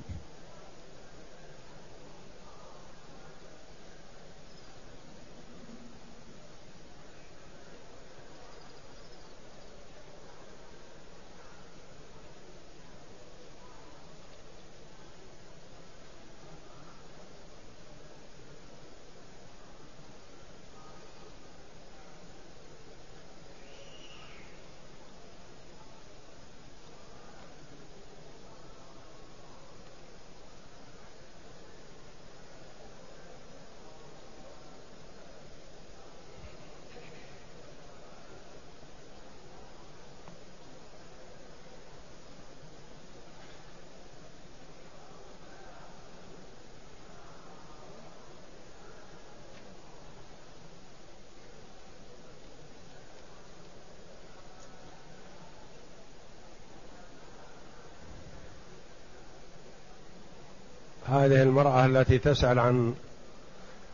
[61.15, 62.95] هذه المرأة التي تسأل عن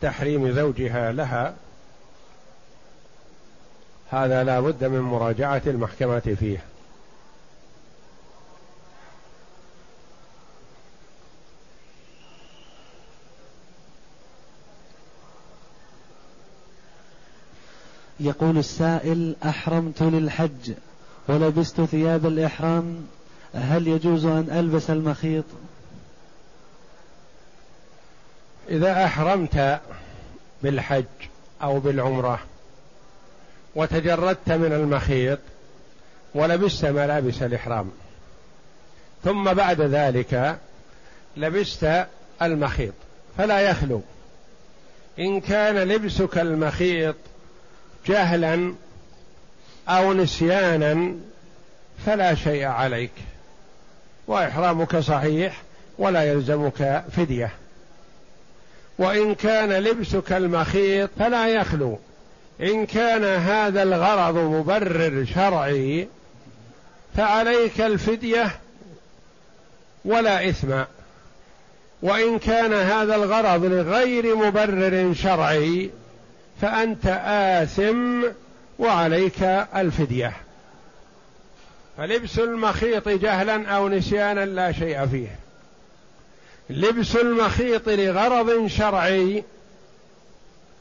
[0.01, 1.55] تحريم زوجها لها
[4.09, 6.63] هذا لا بد من مراجعة المحكمة فيه.
[18.19, 20.73] يقول السائل أحرمت للحج
[21.27, 23.05] ولبست ثياب الإحرام
[23.53, 25.45] هل يجوز أن ألبس المخيط؟
[28.69, 29.79] إذا أحرمت
[30.63, 31.05] بالحج
[31.63, 32.39] أو بالعمرة
[33.75, 35.39] وتجردت من المخيط
[36.35, 37.91] ولبست ملابس الإحرام
[39.23, 40.57] ثم بعد ذلك
[41.37, 42.05] لبست
[42.41, 42.93] المخيط
[43.37, 44.01] فلا يخلو.
[45.19, 47.15] إن كان لبسك المخيط
[48.07, 48.73] جهلا
[49.89, 51.15] أو نسيانا
[52.05, 53.11] فلا شيء عليك
[54.27, 55.61] وإحرامك صحيح
[55.97, 57.51] ولا يلزمك فدية.
[59.01, 61.99] وإن كان لبسك المخيط فلا يخلو.
[62.61, 66.07] إن كان هذا الغرض مبرر شرعي
[67.17, 68.51] فعليك الفدية
[70.05, 70.83] ولا إثم.
[72.01, 75.89] وإن كان هذا الغرض لغير مبرر شرعي
[76.61, 78.23] فأنت آثم
[78.79, 79.43] وعليك
[79.75, 80.33] الفدية.
[81.97, 85.40] فلبس المخيط جهلا أو نسيانا لا شيء فيه.
[86.71, 89.43] لبس المخيط لغرض شرعي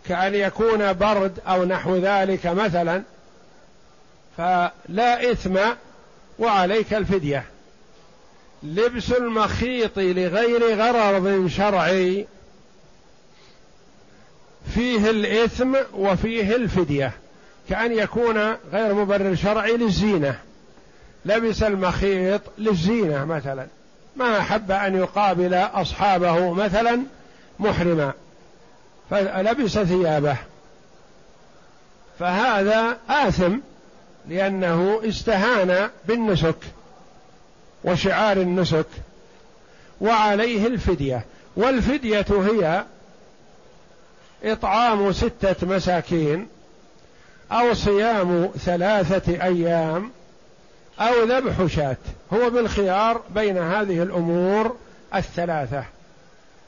[0.09, 3.03] كأن يكون برد أو نحو ذلك مثلا
[4.37, 5.59] فلا إثم
[6.39, 7.45] وعليك الفدية.
[8.63, 12.27] لبس المخيط لغير غرض شرعي
[14.75, 17.13] فيه الإثم وفيه الفدية
[17.69, 20.39] كأن يكون غير مبرر شرعي للزينة.
[21.25, 23.67] لبس المخيط للزينة مثلا.
[24.17, 27.03] ما أحب أن يقابل أصحابه مثلا
[27.59, 28.13] محرما
[29.11, 30.37] فلبس ثيابه.
[32.19, 33.57] فهذا آثم
[34.29, 36.57] لأنه استهان بالنسك
[37.85, 38.87] وشعار النسك
[40.01, 41.25] وعليه الفدية.
[41.57, 42.85] والفدية هي
[44.45, 46.49] إطعام ستة مساكين
[47.53, 50.11] أو صيام ثلاثة أيام
[51.01, 51.97] أو ذبح شاة.
[52.33, 54.77] هو بالخيار بين هذه الأمور
[55.15, 55.85] الثلاثة.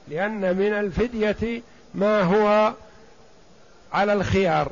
[0.08, 1.62] لأن من الفدية
[1.94, 2.72] ما هو
[3.92, 4.70] على الخيار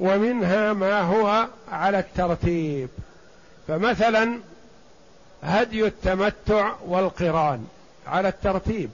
[0.00, 2.88] ومنها ما هو على الترتيب.
[3.68, 4.38] فمثلا
[5.42, 7.66] هدي التمتع والقران
[8.06, 8.90] على الترتيب.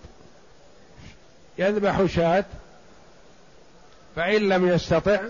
[1.59, 2.45] يذبح شاة
[4.17, 5.21] فإن لم يستطع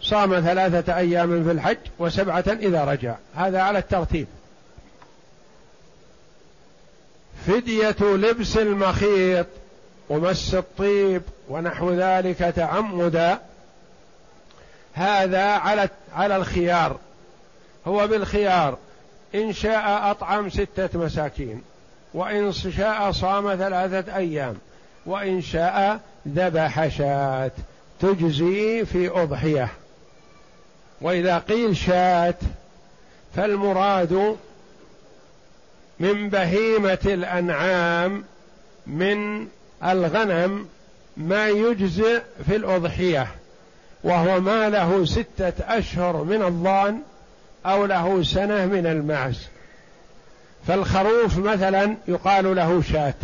[0.00, 3.14] صام ثلاثة أيام في الحج وسبعة إذا رجع.
[3.34, 4.26] هذا على الترتيب.
[7.46, 9.46] فدية لبس المخيط
[10.08, 13.38] ومس الطيب ونحو ذلك تعمدا
[14.94, 16.98] هذا على على الخيار.
[17.86, 18.78] هو بالخيار.
[19.34, 21.62] إن شاء أطعم ستة مساكين.
[22.14, 24.56] وإن شاء صام ثلاثة أيام.
[25.06, 27.50] وإن شاء ذبح شاة.
[28.00, 29.68] تجزي في أضحية.
[31.04, 32.34] وإذا قيل شاة
[33.36, 34.36] فالمراد
[36.00, 38.24] من بهيمة الأنعام
[38.86, 39.48] من
[39.84, 40.68] الغنم
[41.16, 43.26] ما يجزئ في الأضحية
[44.04, 47.00] وهو ما له ستة أشهر من الضأن
[47.66, 49.48] أو له سنة من المعز
[50.66, 53.14] فالخروف مثلا يقال له شاة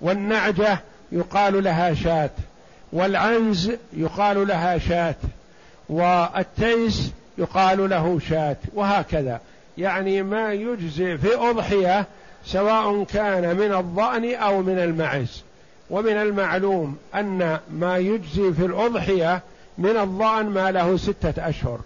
[0.00, 0.78] والنعجة
[1.12, 2.30] يقال لها شاة
[2.92, 5.14] والعنز يقال لها شاة.
[5.90, 9.40] والتيس يقال له شاة وهكذا.
[9.78, 12.06] يعني ما يجزي في أضحية
[12.44, 15.42] سواء كان من الضأن أو من المعز.
[15.90, 19.40] ومن المعلوم أن ما يجزي في الأضحية
[19.78, 21.80] من الضأن ما له ستة أشهر.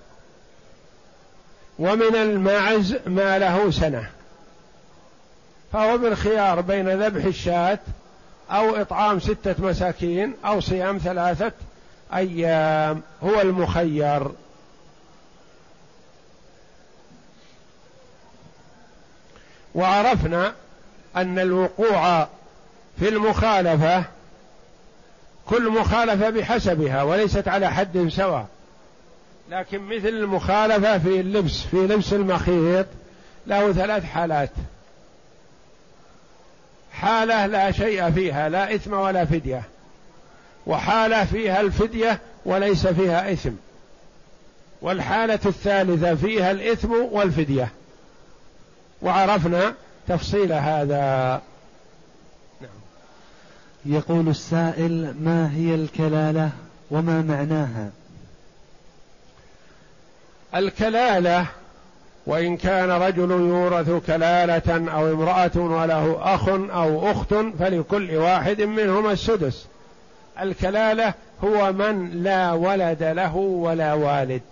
[1.78, 4.08] ومن المعز ما له سنة.
[5.72, 7.78] فهو بالخيار بين ذبح الشاة
[8.50, 11.52] أو إطعام ستة مساكين أو صيام ثلاثة
[12.14, 14.28] أيام هو المخير.
[19.74, 20.54] وعرفنا
[21.16, 22.28] أن الوقوع
[22.98, 24.04] في المخالفة
[25.46, 28.46] كل مخالفة بحسبها وليست على حد سواء.
[29.50, 32.86] لكن مثل المخالفة في اللبس في لبس المخيط
[33.46, 34.50] له ثلاث حالات.
[36.92, 39.62] حالة لا شيء فيها لا إثم ولا فدية.
[40.66, 43.52] وحالة فيها الفدية وليس فيها إثم.
[44.82, 47.68] والحالة الثالثة فيها الإثم والفدية.
[49.02, 49.74] وعرفنا
[50.08, 51.42] تفصيل هذا.
[52.60, 52.70] نعم.
[53.86, 56.50] يقول السائل ما هي الكلالة
[56.90, 57.90] وما معناها؟
[60.54, 61.46] الكلالة
[62.26, 69.66] وإن كان رجل يورث كلالة أو امرأة وله أخ أو أخت فلكل واحد منهما السدس.
[70.40, 71.14] الكلالة
[71.44, 74.42] هو من لا ولد له ولا والد.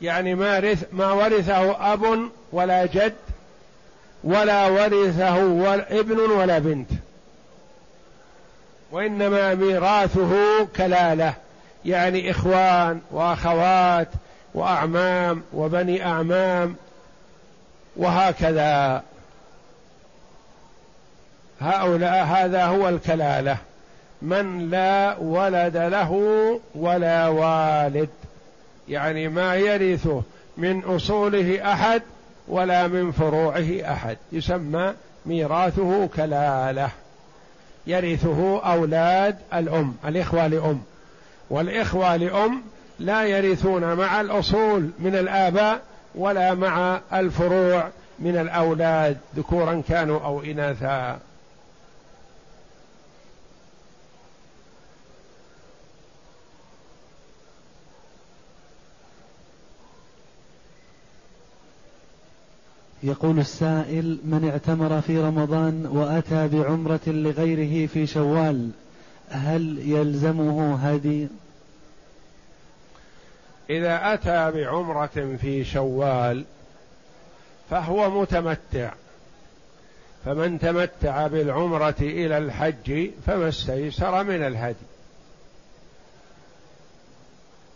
[0.00, 3.14] يعني ما رث ما ورثه أب ولا جد
[4.24, 6.90] ولا ورثه ابن ولا بنت.
[8.92, 11.34] وإنما ميراثه كلالة.
[11.84, 14.08] يعني إخوان وأخوات
[14.54, 16.76] وأعمام وبني أعمام
[17.96, 19.02] وهكذا.
[21.60, 23.56] هؤلاء هذا هو الكلالة.
[24.22, 26.12] من لا ولد له
[26.74, 28.08] ولا والد.
[28.88, 30.22] يعني ما يرثه
[30.56, 32.02] من أصوله أحد
[32.48, 34.16] ولا من فروعه أحد.
[34.32, 34.92] يسمى
[35.26, 36.88] ميراثه كلالة.
[37.86, 40.82] يرثه أولاد الأم الإخوة لأم.
[41.50, 42.62] والإخوة لأم
[42.98, 45.80] لا يرثون مع الأصول من الآباء
[46.14, 51.18] ولا مع الفروع من الأولاد ذكورا كانوا أو اناثا.
[63.02, 68.70] يقول السائل من اعتمر في رمضان وأتى بعمرة لغيره في شوال
[69.28, 71.28] هل يلزمه هدي
[73.70, 76.44] إذا أتى بعمرة في شوال
[77.70, 78.92] فهو متمتع
[80.24, 84.76] فمن تمتع بالعمرة إلى الحج فما استيسر من الهدي.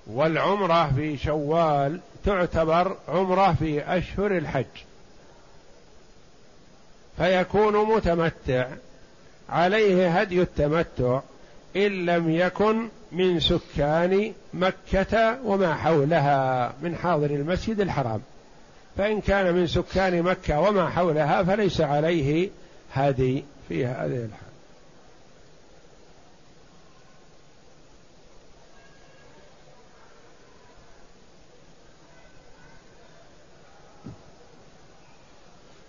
[0.06, 4.64] والعمرة في شوال تعتبر عمرة في أشهر الحج.
[7.18, 8.66] فيكون متمتع.
[9.48, 11.20] عليه هدي التمتع
[11.76, 18.20] إن لم يكن من سكان مكة وما حولها من حاضر المسجد الحرام.
[18.98, 22.48] فإن كان من سكان مكة وما حولها فليس عليه
[22.92, 24.45] هدي في هذه الحال.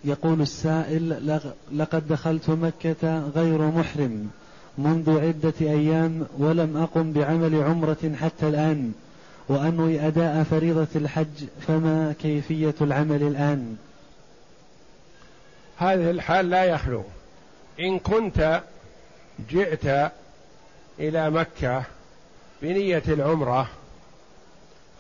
[0.08, 1.40] يقول السائل
[1.72, 4.30] لقد دخلت مكة غير محرم
[4.78, 8.92] منذ عدة أيام ولم أقم بعمل عمرة حتى الآن
[9.50, 13.78] وأنوي أداء فريضة الحج فما كيفية العمل الآن؟
[15.78, 17.04] هذه الحال لا يخلو.
[17.80, 18.62] إن كنت
[19.50, 20.12] جئت
[21.00, 21.84] إلى مكة
[22.62, 23.70] بنية العمرة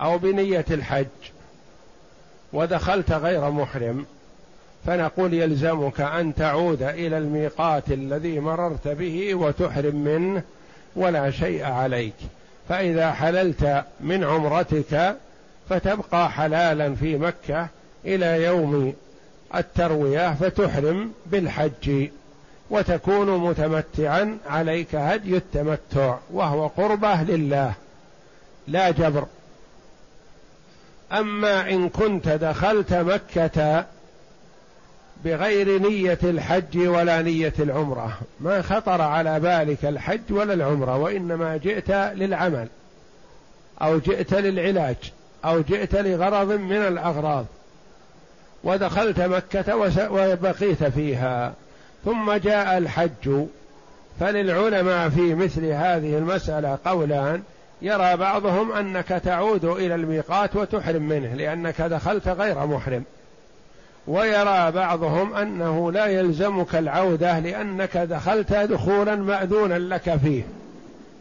[0.02, 1.06] أو بنية الحج
[2.54, 4.06] ودخلت غير محرم
[4.86, 10.42] فنقول يلزمك أن تعود إلى الميقات الذي مررت به وتحرم منه
[10.96, 12.16] ولا شيء عليك.
[12.70, 15.16] فإذا حللت من عمرتك
[15.70, 17.68] فتبقى حلالا في مكة
[18.06, 18.94] إلى يوم
[19.56, 22.10] التروية فتحرم بالحج
[22.70, 27.74] وتكون متمتعا عليك هدي التمتع وهو قربة لله.
[28.68, 29.26] لا جبر.
[31.12, 33.86] أما إن كنت دخلت مكة
[35.26, 38.18] بغير نية الحج ولا نية العمرة.
[38.40, 42.68] ما خطر على بالك الحج ولا العمرة وإنما جئت للعمل
[43.82, 44.96] أو جئت للعلاج
[45.46, 47.46] أو جئت لغرض من الأغراض.
[48.64, 49.76] ودخلت مكة
[50.12, 51.54] وبقيت فيها.
[52.06, 53.46] ثم جاء الحج.
[54.20, 57.42] فللعلماء في مثل هذه المسألة قولان.
[57.82, 63.04] يرى بعضهم أنك تعود إلى الميقات وتحرم منه لأنك دخلت غير محرم.
[64.08, 70.44] ويرى بعضهم أنه لا يلزمك العودة لأنك دخلت دخولا ماذونا لك فيه.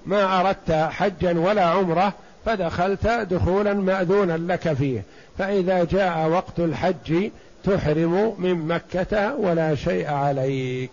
[0.06, 2.12] ما أردت حجا ولا عمرة
[2.44, 5.02] فدخلت دخولا ماذونا لك فيه.
[5.38, 7.30] فإذا جاء وقت الحج
[7.64, 10.90] تحرم من مكة ولا شيء عليك.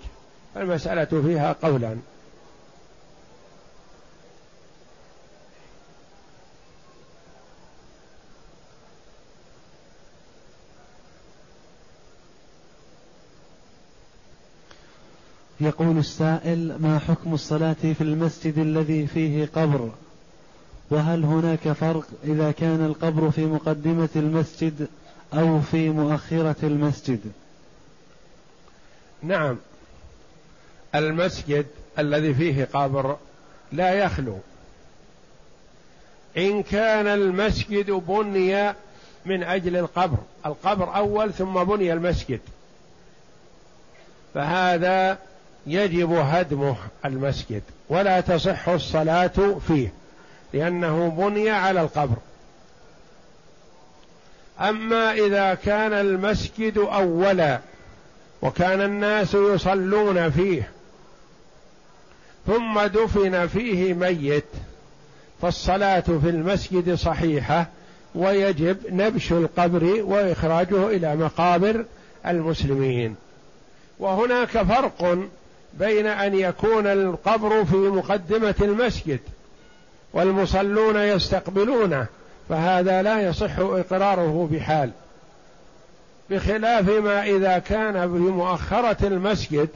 [0.58, 2.02] المسألة فيها قولان.
[15.62, 19.90] يقول السائل ما حكم الصلاة في المسجد الذي فيه قبر؟
[20.90, 24.88] وهل هناك فرق إذا كان القبر في مقدمة المسجد
[25.34, 27.20] أو في مؤخرة المسجد؟
[29.24, 29.58] نعم.
[30.96, 31.66] المسجد
[32.00, 33.18] الذي فيه قبر
[33.72, 34.38] لا يخلو.
[36.38, 38.74] إن كان المسجد بني
[39.26, 42.40] من أجل القبر القبر أول ثم بني المسجد.
[44.34, 45.18] فهذا
[45.68, 49.94] يجب هدمه المسجد ولا تصح الصلاة فيه
[50.54, 52.16] لأنه بني على القبر.
[54.60, 57.60] أما إذا كان المسجد أولا
[58.42, 60.72] وكان الناس يصلون فيه
[62.48, 64.46] ثم دفن فيه ميت
[65.42, 67.68] فالصلاة في المسجد صحيحة
[68.16, 71.86] ويجب نبش القبر وإخراجه إلى مقابر
[72.26, 73.16] المسلمين.
[74.00, 75.28] وهناك فرق
[75.80, 79.20] بين أن يكون القبر في مقدمة المسجد
[80.14, 82.06] والمصلون يستقبلونه
[82.50, 84.92] فهذا لا يصح إقراره بحال.
[86.30, 89.70] بخلاف ما إذا كان بمؤخرة المسجد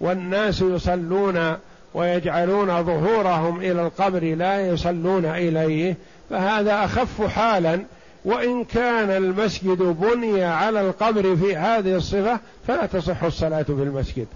[0.00, 1.56] والناس يصلون
[1.94, 5.96] ويجعلون ظهورهم إلى القبر لا يصلون إليه
[6.30, 7.80] فهذا أخف حالا
[8.24, 14.26] وإن كان المسجد بني على القبر في هذه الصفة فلا تصح الصلاة في المسجد.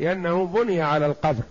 [0.00, 1.42] لأنه بني على القبر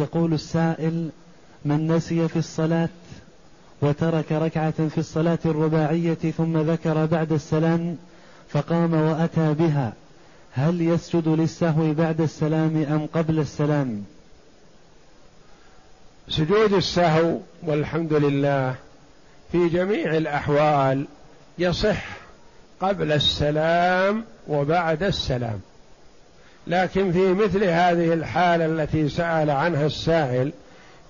[0.00, 1.10] يقول السائل
[1.64, 2.88] من نسي في الصلاة
[3.82, 7.96] وترك ركعة في الصلاة الرباعية ثم ذكر بعد السلام
[8.48, 9.92] فقام وأتى بها.
[10.52, 14.04] هل يسجد للسهو بعد السلام أم قبل السلام؟
[16.28, 18.74] سجود السهو والحمد لله
[19.52, 21.06] في جميع الأحوال
[21.58, 22.04] يصح
[22.80, 25.60] قبل السلام وبعد السلام.
[26.70, 30.52] لكن في مثل هذه الحالة التي سأل عنها السائل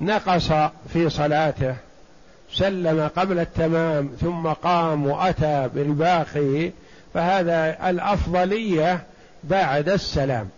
[0.01, 0.53] نقص
[0.93, 1.75] في صلاته
[2.53, 6.71] سلم قبل التمام ثم قام وأتى بالباقي
[7.15, 9.03] فهذا الأفضلية
[9.45, 10.49] بعد السلام.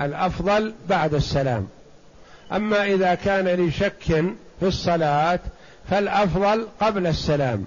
[0.00, 1.68] الأفضل بعد السلام.
[2.52, 4.24] أما إذا كان لشك
[4.60, 5.40] في الصلاة
[5.90, 7.64] فالأفضل قبل السلام.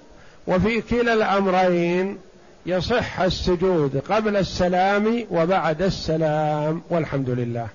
[0.48, 2.18] وفي كلا الأمرين
[2.66, 7.68] يصح السجود قبل السلام وبعد السلام والحمد لله.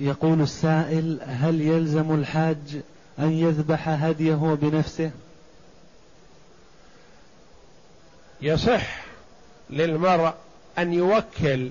[0.00, 2.80] يقول السائل هل يلزم الحاج
[3.18, 5.10] أن يذبح هديه بنفسه؟
[8.42, 9.04] يصح
[9.70, 10.34] للمرء
[10.78, 11.70] أن يوكل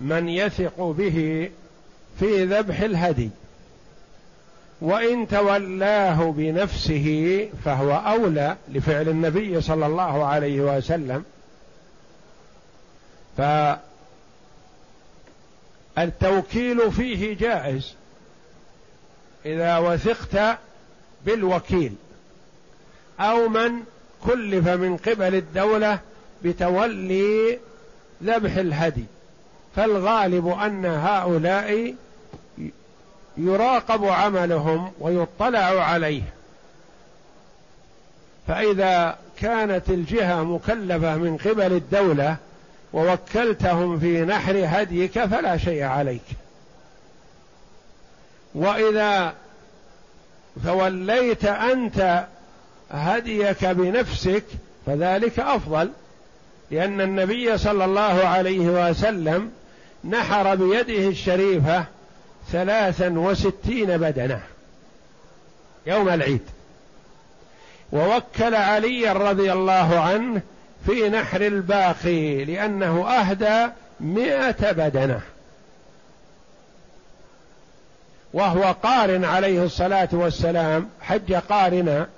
[0.00, 1.50] من يثق به
[2.18, 3.30] في ذبح الهدي.
[4.80, 11.24] وإن تولاه بنفسه فهو أولى لفعل النبي صلى الله عليه وسلم.
[15.96, 17.94] فالتوكيل فيه جائز
[19.46, 20.58] إذا وثقت
[21.26, 21.92] بالوكيل
[23.20, 23.70] أو من
[24.26, 25.98] كلف من قبل الدولة
[26.44, 27.58] بتولي
[28.24, 29.04] ذبح الهدي.
[29.76, 31.94] فالغالب أن هؤلاء
[33.38, 36.22] يراقب عملهم ويطلع عليه.
[38.48, 42.36] فإذا كانت الجهة مكلفة من قبل الدولة
[42.92, 46.22] ووكلتهم في نحر هديك فلا شيء عليك.
[48.54, 49.34] وإذا
[50.64, 52.26] توليت أنت
[52.90, 54.44] هديك بنفسك
[54.86, 55.90] فذلك أفضل
[56.70, 59.50] لأن النبي صلى الله عليه وسلم
[60.04, 61.84] نحر بيده الشريفة
[62.52, 64.42] ثلاثا وستين بدنة
[65.86, 66.40] يوم العيد.
[67.92, 70.40] ووكل علي رضي الله عنه
[70.86, 75.20] في نحر الباقي لأنه أهدى مئة بدنة.
[78.32, 82.08] وهو قارن عليه الصلاة والسلام حج قارنا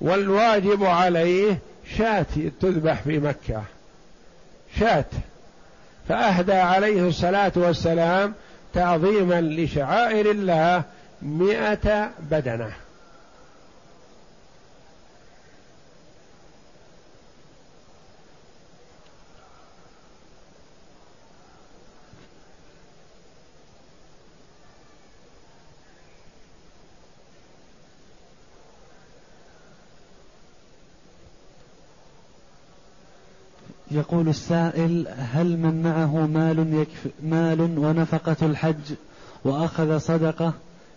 [0.00, 1.58] والواجب عليه
[1.96, 2.26] شاة
[2.60, 3.62] تذبح في مكة.
[4.80, 5.04] شاة.
[6.08, 8.34] فأهدى عليه الصلاة والسلام
[8.74, 10.82] تعظيما لشعائر الله
[11.22, 12.83] مئة بدنة.
[33.94, 38.94] يقول السائل هل من معه مال يكفي مال ونفقة الحج
[39.44, 40.52] وأخذ صدقة؟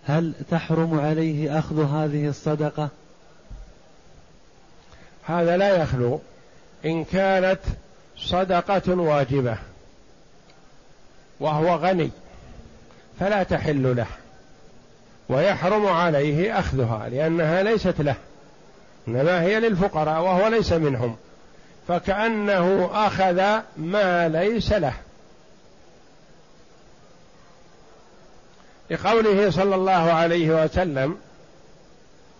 [0.05, 2.89] هل تحرم عليه أخذ هذه الصدقة؟
[5.23, 6.19] هذا لا يخلو.
[6.85, 7.59] إن كانت
[8.17, 9.57] صدقة واجبة
[11.39, 12.09] وهو غني
[13.19, 14.07] فلا تحل له
[15.29, 18.15] ويحرم عليه أخذها لأنها ليست له
[19.07, 21.15] إنما هي للفقراء وهو ليس منهم.
[21.87, 24.93] فكأنه أخذ ما ليس له.
[28.91, 31.17] لقوله صلى الله عليه وسلم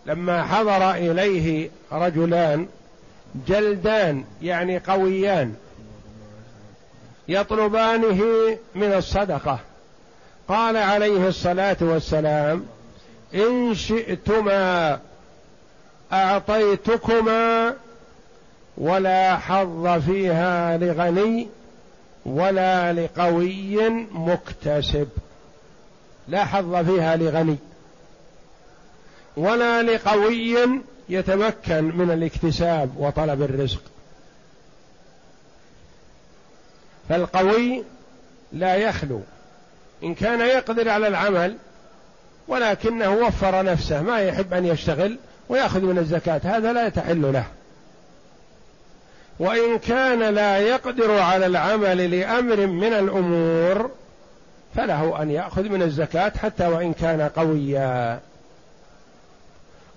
[0.05, 2.67] لما حضر إليه رجلان
[3.47, 5.55] جلدان يعني قويان
[7.27, 8.23] يطلبانه
[8.75, 9.59] من الصدقة.
[10.47, 12.65] قال عليه الصلاة والسلام
[13.33, 14.99] إن شئتما
[16.13, 17.73] أعطيتكما
[18.77, 21.47] ولا حظ فيها لغني
[22.25, 25.07] ولا لقوي مكتسب.
[26.27, 27.57] لا حظ فيها لغني
[29.37, 33.81] ولا لقوي يتمكن من الاكتساب وطلب الرزق.
[37.09, 37.83] فالقوي
[38.53, 39.21] لا يخلو.
[40.03, 41.57] إن كان يقدر على العمل
[42.47, 45.17] ولكنه وفر نفسه ما يحب أن يشتغل
[45.49, 47.45] ويأخذ من الزكاة هذا لا تحل له.
[49.39, 53.91] وإن كان لا يقدر على العمل لأمر من الأمور
[54.75, 58.19] فله أن يأخذ من الزكاة حتى وإن كان قويا.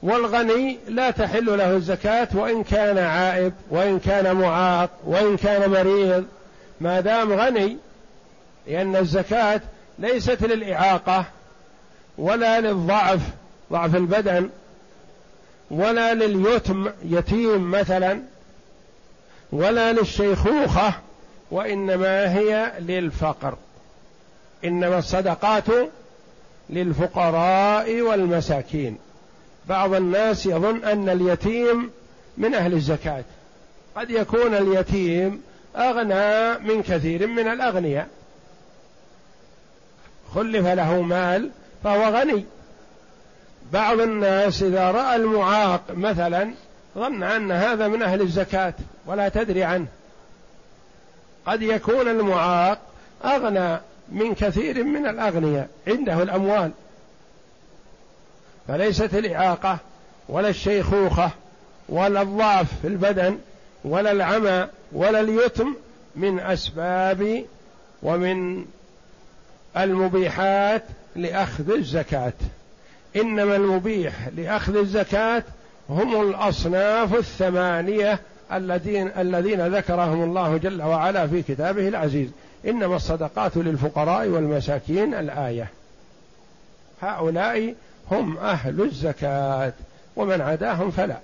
[0.03, 6.24] والغني لا تحل له الزكاة وإن كان عائب وإن كان معاق وإن كان مريض.
[6.80, 7.76] ما دام غني
[8.66, 9.61] لأن الزكاة
[9.99, 11.24] ليست للإعاقة
[12.18, 13.20] ولا للضعف
[13.72, 14.49] ضعف البدن
[15.70, 18.20] ولا لليتم يتيم مثلا.
[19.53, 20.93] ولا للشيخوخة
[21.51, 23.57] وإنما هي للفقر.
[24.65, 25.65] إنما الصدقات
[26.71, 28.99] للفقراء والمساكين.
[29.69, 31.91] بعض الناس يظن أن اليتيم
[32.39, 33.25] من أهل الزكاة.
[33.97, 35.43] قد يكون اليتيم
[35.77, 38.09] أغنى من كثير من الأغنياء.
[40.35, 41.51] خلف له مال
[41.85, 42.45] فهو غني.
[43.73, 46.51] بعض الناس إذا رأى المعاق مثلا
[46.95, 48.74] ظن أن هذا من أهل الزكاة
[49.07, 49.86] ولا تدري عنه.
[51.47, 52.78] قد يكون المعاق
[53.24, 56.70] أغنى من كثير من الأغنياء عنده الأموال.
[58.68, 59.78] فليست الإعاقة
[60.28, 61.30] ولا الشيخوخة
[61.88, 63.38] ولا الضعف في البدن
[63.84, 65.74] ولا العمى ولا اليتم
[66.16, 67.45] من أسباب
[68.03, 68.64] ومن
[69.76, 70.84] المبيحات
[71.16, 72.32] لأخذ الزكاة.
[73.16, 75.43] إنما المبيح لأخذ الزكاة
[75.93, 78.20] هم الأصناف الثمانية
[78.53, 82.28] الذين الذين ذكرهم الله جل وعلا في كتابه العزيز.
[82.66, 85.68] إنما الصدقات للفقراء والمساكين الآية.
[87.03, 87.74] هؤلاء
[88.11, 89.72] هم أهل الزكاة
[90.16, 91.16] ومن عداهم فلا.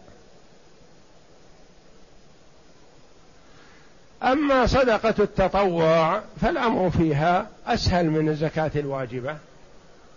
[4.22, 9.36] أما صدقة التطوع فالأمر فيها أسهل من الزكاة الواجبة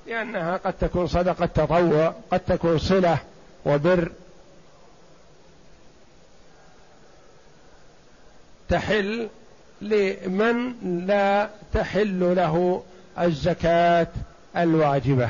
[0.07, 3.17] لأنها قد تكون صدقة تطوع قد تكون صلة
[3.65, 4.11] وبر
[8.69, 9.27] تحل
[9.81, 10.73] لمن
[11.07, 12.83] لا تحل له
[13.19, 14.07] الزكاة
[14.57, 15.29] الواجبة.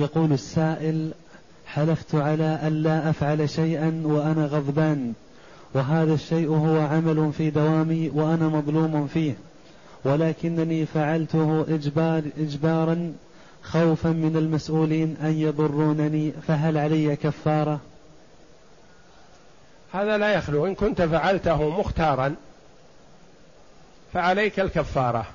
[0.00, 1.10] يقول السائل
[1.66, 5.12] حلفت على ألا أفعل شيئا وأنا غضبان
[5.74, 9.34] وهذا الشيء هو عمل في دوامي وأنا مظلوم فيه
[10.04, 13.12] ولكنني فعلته إجبار إجبارا
[13.62, 17.80] خوفا من المسؤولين أن يضرونني فهل علي كفارة؟
[19.92, 22.34] هذا لا يخلو إن كنت فعلته مختارا
[24.12, 25.26] فعليك الكفارة.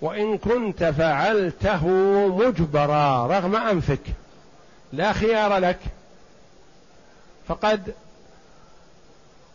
[0.00, 1.86] وإن كنت فعلته
[2.28, 4.00] مجبرا رغم أنفك
[4.92, 5.78] لا خيار لك.
[7.48, 7.94] فقد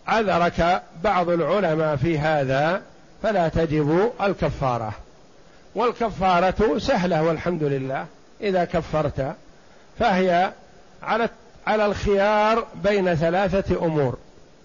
[0.07, 2.81] عذرك بعض العلماء في هذا
[3.23, 4.93] فلا تجب الكفارة.
[5.75, 8.05] والكفارة سهلة والحمد لله
[8.41, 9.35] إذا كفرت
[9.99, 10.51] فهي
[11.03, 11.29] على
[11.67, 14.17] على الخيار بين ثلاثة أمور.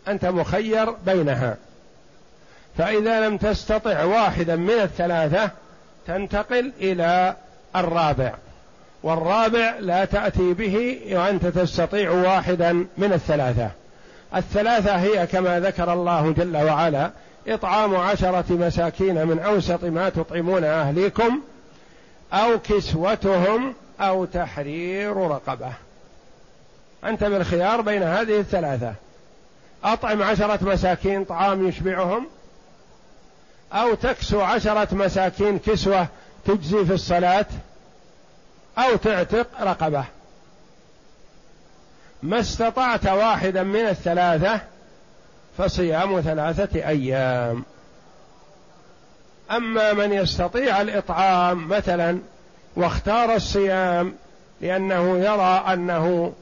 [0.08, 1.56] أنت مخير بينها.
[2.78, 5.50] فإذا لم تستطع واحدا من الثلاثة
[6.06, 7.36] تنتقل إلى
[7.76, 8.34] الرابع.
[9.02, 13.70] والرابع لا تأتي به وأنت تستطيع واحدا من الثلاثة.
[14.36, 17.10] الثلاثة هي كما ذكر الله جل وعلا
[17.48, 21.40] إطعام عشرة مساكين من أوسط ما تطعمون أهليكم
[22.32, 25.72] أو كسوتهم أو تحرير رقبة.
[27.04, 28.94] أنت بالخيار بين هذه الثلاثة.
[29.84, 32.26] أطعم عشرة مساكين طعام يشبعهم
[33.72, 36.06] أو تكسو عشرة مساكين كسوة
[36.44, 37.46] تجزي في الصلاة
[38.78, 40.04] أو تعتق رقبة.
[42.22, 44.60] ما استطعت واحدا من الثلاثة
[45.58, 47.64] فصيام ثلاثة أيام.
[49.50, 52.18] أما من يستطيع الإطعام مثلا
[52.76, 54.14] واختار الصيام
[54.60, 56.32] لأنه يرى أنه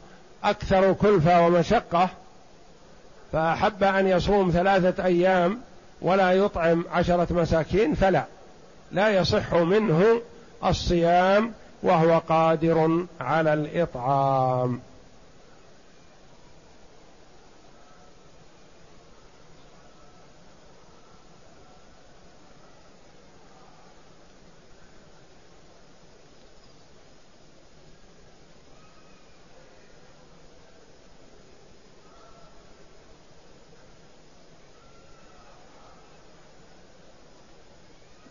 [0.45, 2.09] أكثر كلفة ومشقة
[3.33, 5.61] فأحب أن يصوم ثلاثة أيام
[6.03, 8.25] ولا يطعم عشرة مساكين فلا.
[8.93, 10.21] لا يصح منه
[10.65, 14.81] الصيام وهو قادر على الإطعام.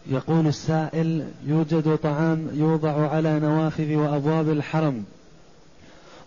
[0.10, 5.04] يقول السائل يوجد طعام يوضع على نوافذ وأبواب الحرم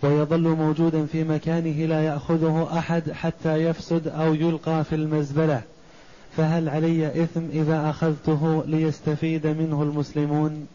[0.03, 5.63] ويظل موجودا في مكانه لا يأخذه أحد حتى يفسد أو يلقى في المزبلة.
[6.37, 10.67] فهل علي إثم إذا أخذته ليستفيد منه المسلمون؟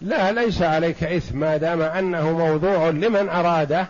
[0.00, 3.88] لا ليس عليك إثم ما دام أنه موضوع لمن أراده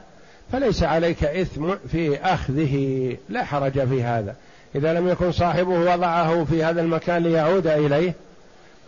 [0.53, 3.17] فليس عليك إثم في أخذه.
[3.29, 4.35] لا حرج في هذا.
[4.75, 8.15] إذا لم يكن صاحبه وضعه في هذا المكان ليعود إليه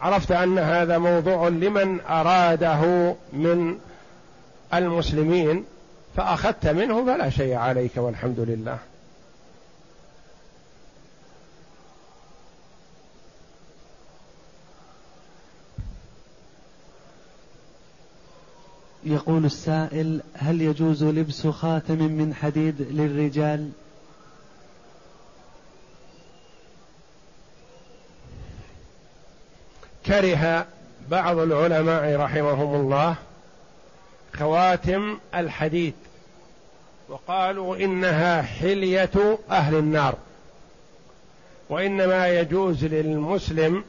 [0.01, 3.79] عرفت أن هذا موضوع لمن أراده من
[4.75, 5.65] المسلمين
[6.17, 8.79] فأخذت منه فلا شيء عليك والحمد لله.
[19.05, 23.71] يقول السائل هل يجوز لبس خاتم من حديد للرجال؟
[30.07, 30.67] كره
[31.11, 33.15] بعض العلماء رحمهم الله
[34.39, 35.95] خواتم الحديد
[37.09, 40.15] وقالوا إنها حلية أهل النار
[41.69, 43.85] وإنما يجوز للمسلم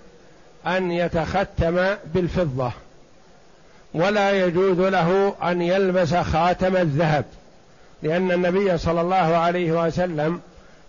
[0.68, 2.72] أن يتختم بالفضة
[3.94, 7.26] ولا يجوز له أن يلبس خاتم الذهب
[8.04, 10.42] لأن النبي صلى الله عليه وسلم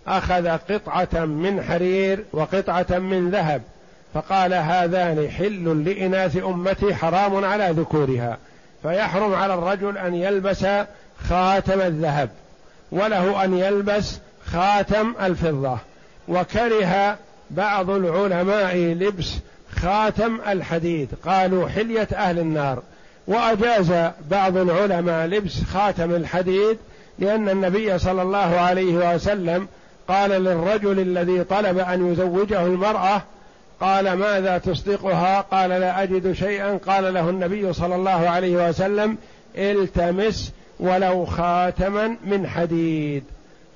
[0.07, 3.61] أخذ قطعة من حرير وقطعة من ذهب.
[4.13, 8.37] فقال هذان حل لإناث أمتي حرام على ذكورها
[8.83, 10.65] فيحرم على الرجل أن يلبس
[11.29, 12.29] خاتم الذهب
[12.91, 15.77] وله أن يلبس خاتم الفضة.
[16.27, 17.17] وكره
[17.51, 19.33] بعض العلماء لبس
[19.75, 22.81] خاتم الحديد قالوا حلية أهل النار.
[23.27, 26.77] وأجاز بعض العلماء لبس خاتم الحديد
[27.19, 29.67] لأن النبي صلى الله عليه وسلم
[30.07, 33.21] قال للرجل الذي طلب أن يزوجه المرأة
[33.81, 36.79] قال ماذا تصدقها؟ قال لا أجد شيئا.
[36.87, 39.17] قال له النبي صلى الله عليه وسلم
[39.57, 43.23] التمس ولو خاتما من حديد.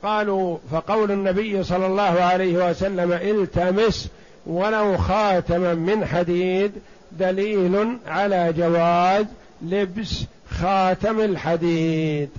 [0.03, 4.09] قالوا فقول النبي صلى الله عليه وسلم التمس
[4.45, 6.71] ولو خاتما من حديد
[7.11, 9.25] دليل على جواز
[9.61, 12.29] لبس خاتم الحديد.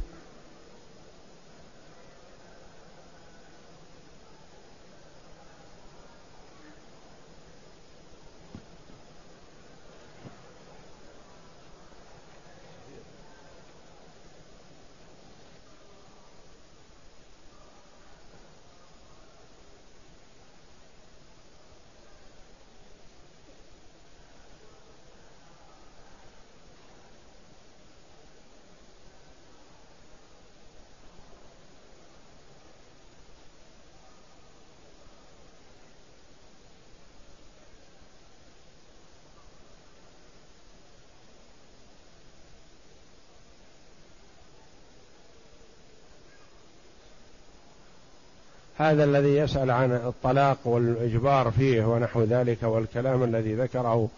[48.84, 54.08] هذا الذي يسأل عن الطلاق والإجبار فيه ونحو ذلك والكلام الذي ذكره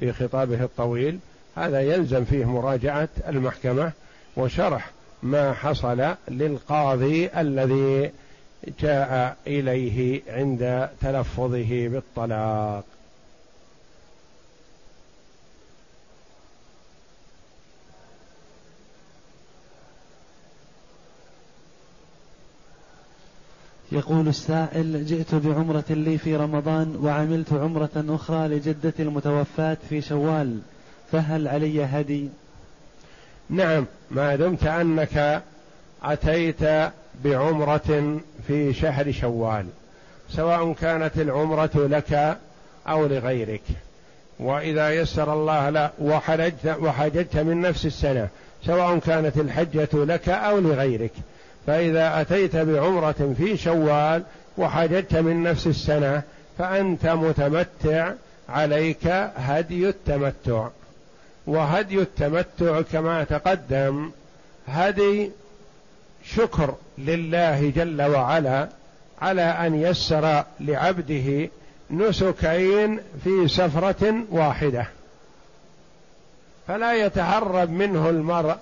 [0.00, 1.18] في خطابه الطويل
[1.56, 3.92] هذا يلزم فيه مراجعة المحكمة
[4.36, 4.90] وشرح
[5.22, 8.10] ما حصل للقاضي الذي
[8.80, 12.84] جاء إليه عند تلفظه بالطلاق.
[23.92, 30.58] يقول السائل جئت بعمرة لي في رمضان وعملت عمرة أخرى لجدتي المتوفاة في شوال
[31.12, 32.28] فهل علي هدي؟
[33.50, 35.42] نعم ما دمت أنك
[36.02, 36.90] أتيت
[37.24, 39.66] بعمرة في شهر شوال
[40.30, 42.38] سواء كانت العمرة لك
[42.88, 43.62] أو لغيرك.
[44.38, 48.28] وإذا يسر الله لا وحجت وحججت من نفس السنة
[48.66, 51.12] سواء كانت الحجة لك أو لغيرك.
[51.66, 54.22] فإذا أتيت بعمرة في شوال
[54.58, 56.22] وحججت من نفس السنة
[56.58, 58.12] فأنت متمتع
[58.48, 59.06] عليك
[59.36, 60.68] هدي التمتع.
[61.46, 64.10] وهدي التمتع كما تقدم
[64.68, 65.30] هدي
[66.24, 68.68] شكر لله جل وعلا
[69.22, 71.48] على أن يسر لعبده
[71.90, 74.86] نسكين في سفرة واحدة.
[76.68, 78.56] فلا يتهرب منه المرء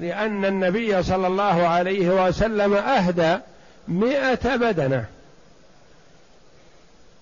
[0.00, 3.38] لأن النبي صلى الله عليه وسلم أهدى
[3.88, 5.04] مئة بدنة.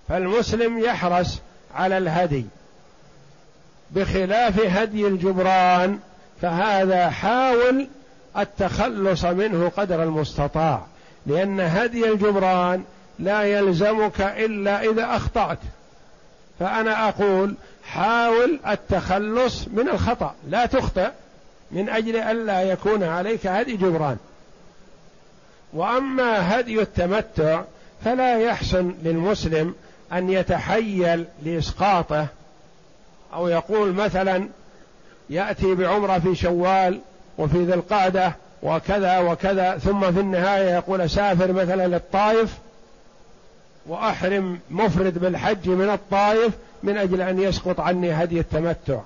[0.09, 1.39] فالمسلم يحرص
[1.75, 2.45] على الهدي
[3.91, 5.99] بخلاف هدي الجبران
[6.41, 7.87] فهذا حاول
[8.37, 10.85] التخلص منه قدر المستطاع
[11.25, 12.83] لأن هدي الجبران
[13.19, 15.57] لا يلزمك إلا إذا أخطأت.
[16.59, 21.09] فأنا أقول حاول التخلص من الخطأ لا تخطئ.
[21.71, 24.17] من أجل ألا يكون عليك هدي جبران.
[25.73, 27.61] وأما هدي التمتع
[28.05, 29.75] فلا يحسن للمسلم
[30.13, 32.27] أن يتحيل لإسقاطه
[33.33, 34.47] أو يقول مثلا
[35.29, 36.99] يأتي بعمرة في شوال
[37.37, 42.57] وفي ذي القعدة وكذا وكذا ثم في النهاية يقول أسافر مثلا للطائف
[43.85, 46.53] وأحرم مفرد بالحج من الطائف
[46.83, 48.99] من أجل أن يسقط عني هدي التمتع.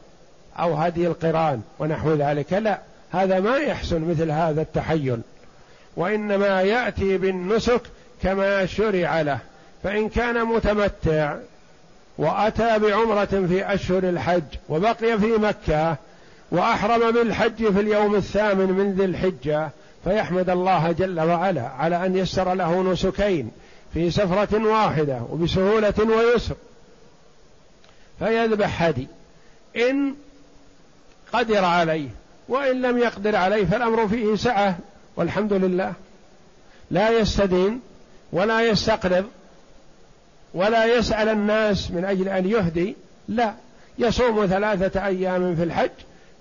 [0.60, 2.80] أو هدي القران ونحو ذلك لا
[3.12, 5.22] هذا ما يحسن مثل هذا التحيل.
[5.96, 7.82] وإنما يأتي بالنسك
[8.24, 9.40] كما شرع له.
[9.84, 11.36] فإن كان متمتع
[12.18, 15.96] وأتى بعمرة في أشهر الحج وبقي في مكة
[16.52, 19.70] وأحرم بالحج في اليوم الثامن من ذي الحجة
[20.04, 23.52] فيحمد الله جل وعلا على أن يسر له نسكين
[23.94, 26.56] في سفرة واحدة وبسهولة ويسر.
[28.20, 29.08] فيذبح هدي.
[29.76, 30.16] إن
[31.34, 32.10] قدر عليه
[32.50, 34.78] وإن لم يقدر عليه فالأمر فيه سعة
[35.16, 35.94] والحمد لله.
[36.92, 37.82] لا يستدين
[38.32, 39.26] ولا يستقرض
[40.54, 42.96] ولا يسأل الناس من أجل أن يهدي
[43.28, 43.54] لا.
[44.00, 45.90] يصوم ثلاثة أيام في الحج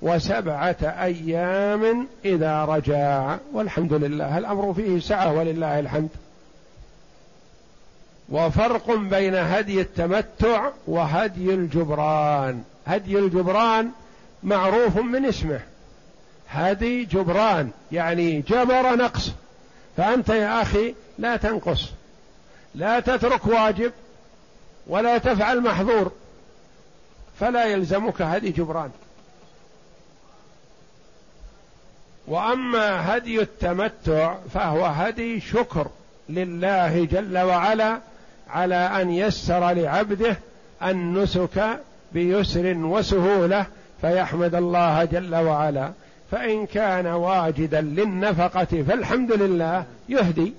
[0.02, 4.38] وسبعة أيام إذا رجع والحمد لله.
[4.38, 6.08] الأمر فيه سعة ولله الحمد.
[8.28, 12.62] وفرق بين هدي التمتع وهدي الجبران.
[12.86, 13.90] هدي الجبران
[14.42, 15.60] معروف من اسمه.
[16.48, 19.30] هدي جبران يعني جبر نقص.
[19.96, 21.90] فأنت يا أخي لا تنقص.
[22.74, 23.92] لا تترك واجب
[24.86, 26.12] ولا تفعل محظور.
[27.40, 28.90] فلا يلزمك هدي جبران.
[32.26, 35.86] وأما هدي التمتع فهو هدي شكر
[36.28, 38.00] لله جل وعلا
[38.50, 40.36] على أن يسر لعبده
[40.82, 41.80] النسك
[42.12, 43.66] بيسر وسهولة
[44.00, 45.92] فيحمد الله جل وعلا.
[46.30, 50.52] فإن كان واجدا للنفقة فالحمد لله يهدي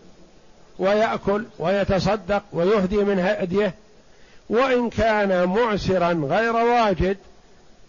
[0.80, 3.74] ويأكل ويتصدق ويهدي من هديه.
[4.50, 7.18] وإن كان معسرا غير واجد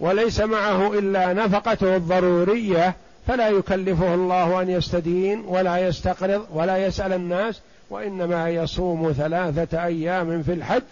[0.01, 2.95] وليس معه إلا نفقته الضرورية
[3.27, 10.53] فلا يكلفه الله أن يستدين ولا يستقرض ولا يسأل الناس وإنما يصوم ثلاثة أيام في
[10.53, 10.83] الحج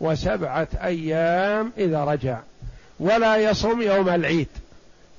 [0.00, 2.38] وسبعة أيام إذا رجع.
[3.00, 4.48] ولا يصوم يوم العيد.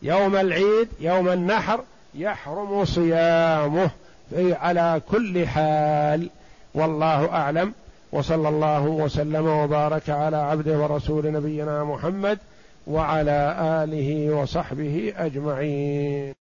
[0.03, 1.83] يوم العيد يوم النحر
[2.15, 3.89] يحرم صيامه
[4.35, 6.29] على كل حال.
[6.75, 7.73] والله أعلم.
[8.11, 12.39] وصلى الله وسلم وبارك على عبده ورسول نبينا محمد
[12.87, 16.33] وعلى آله وصحبه أجمعين.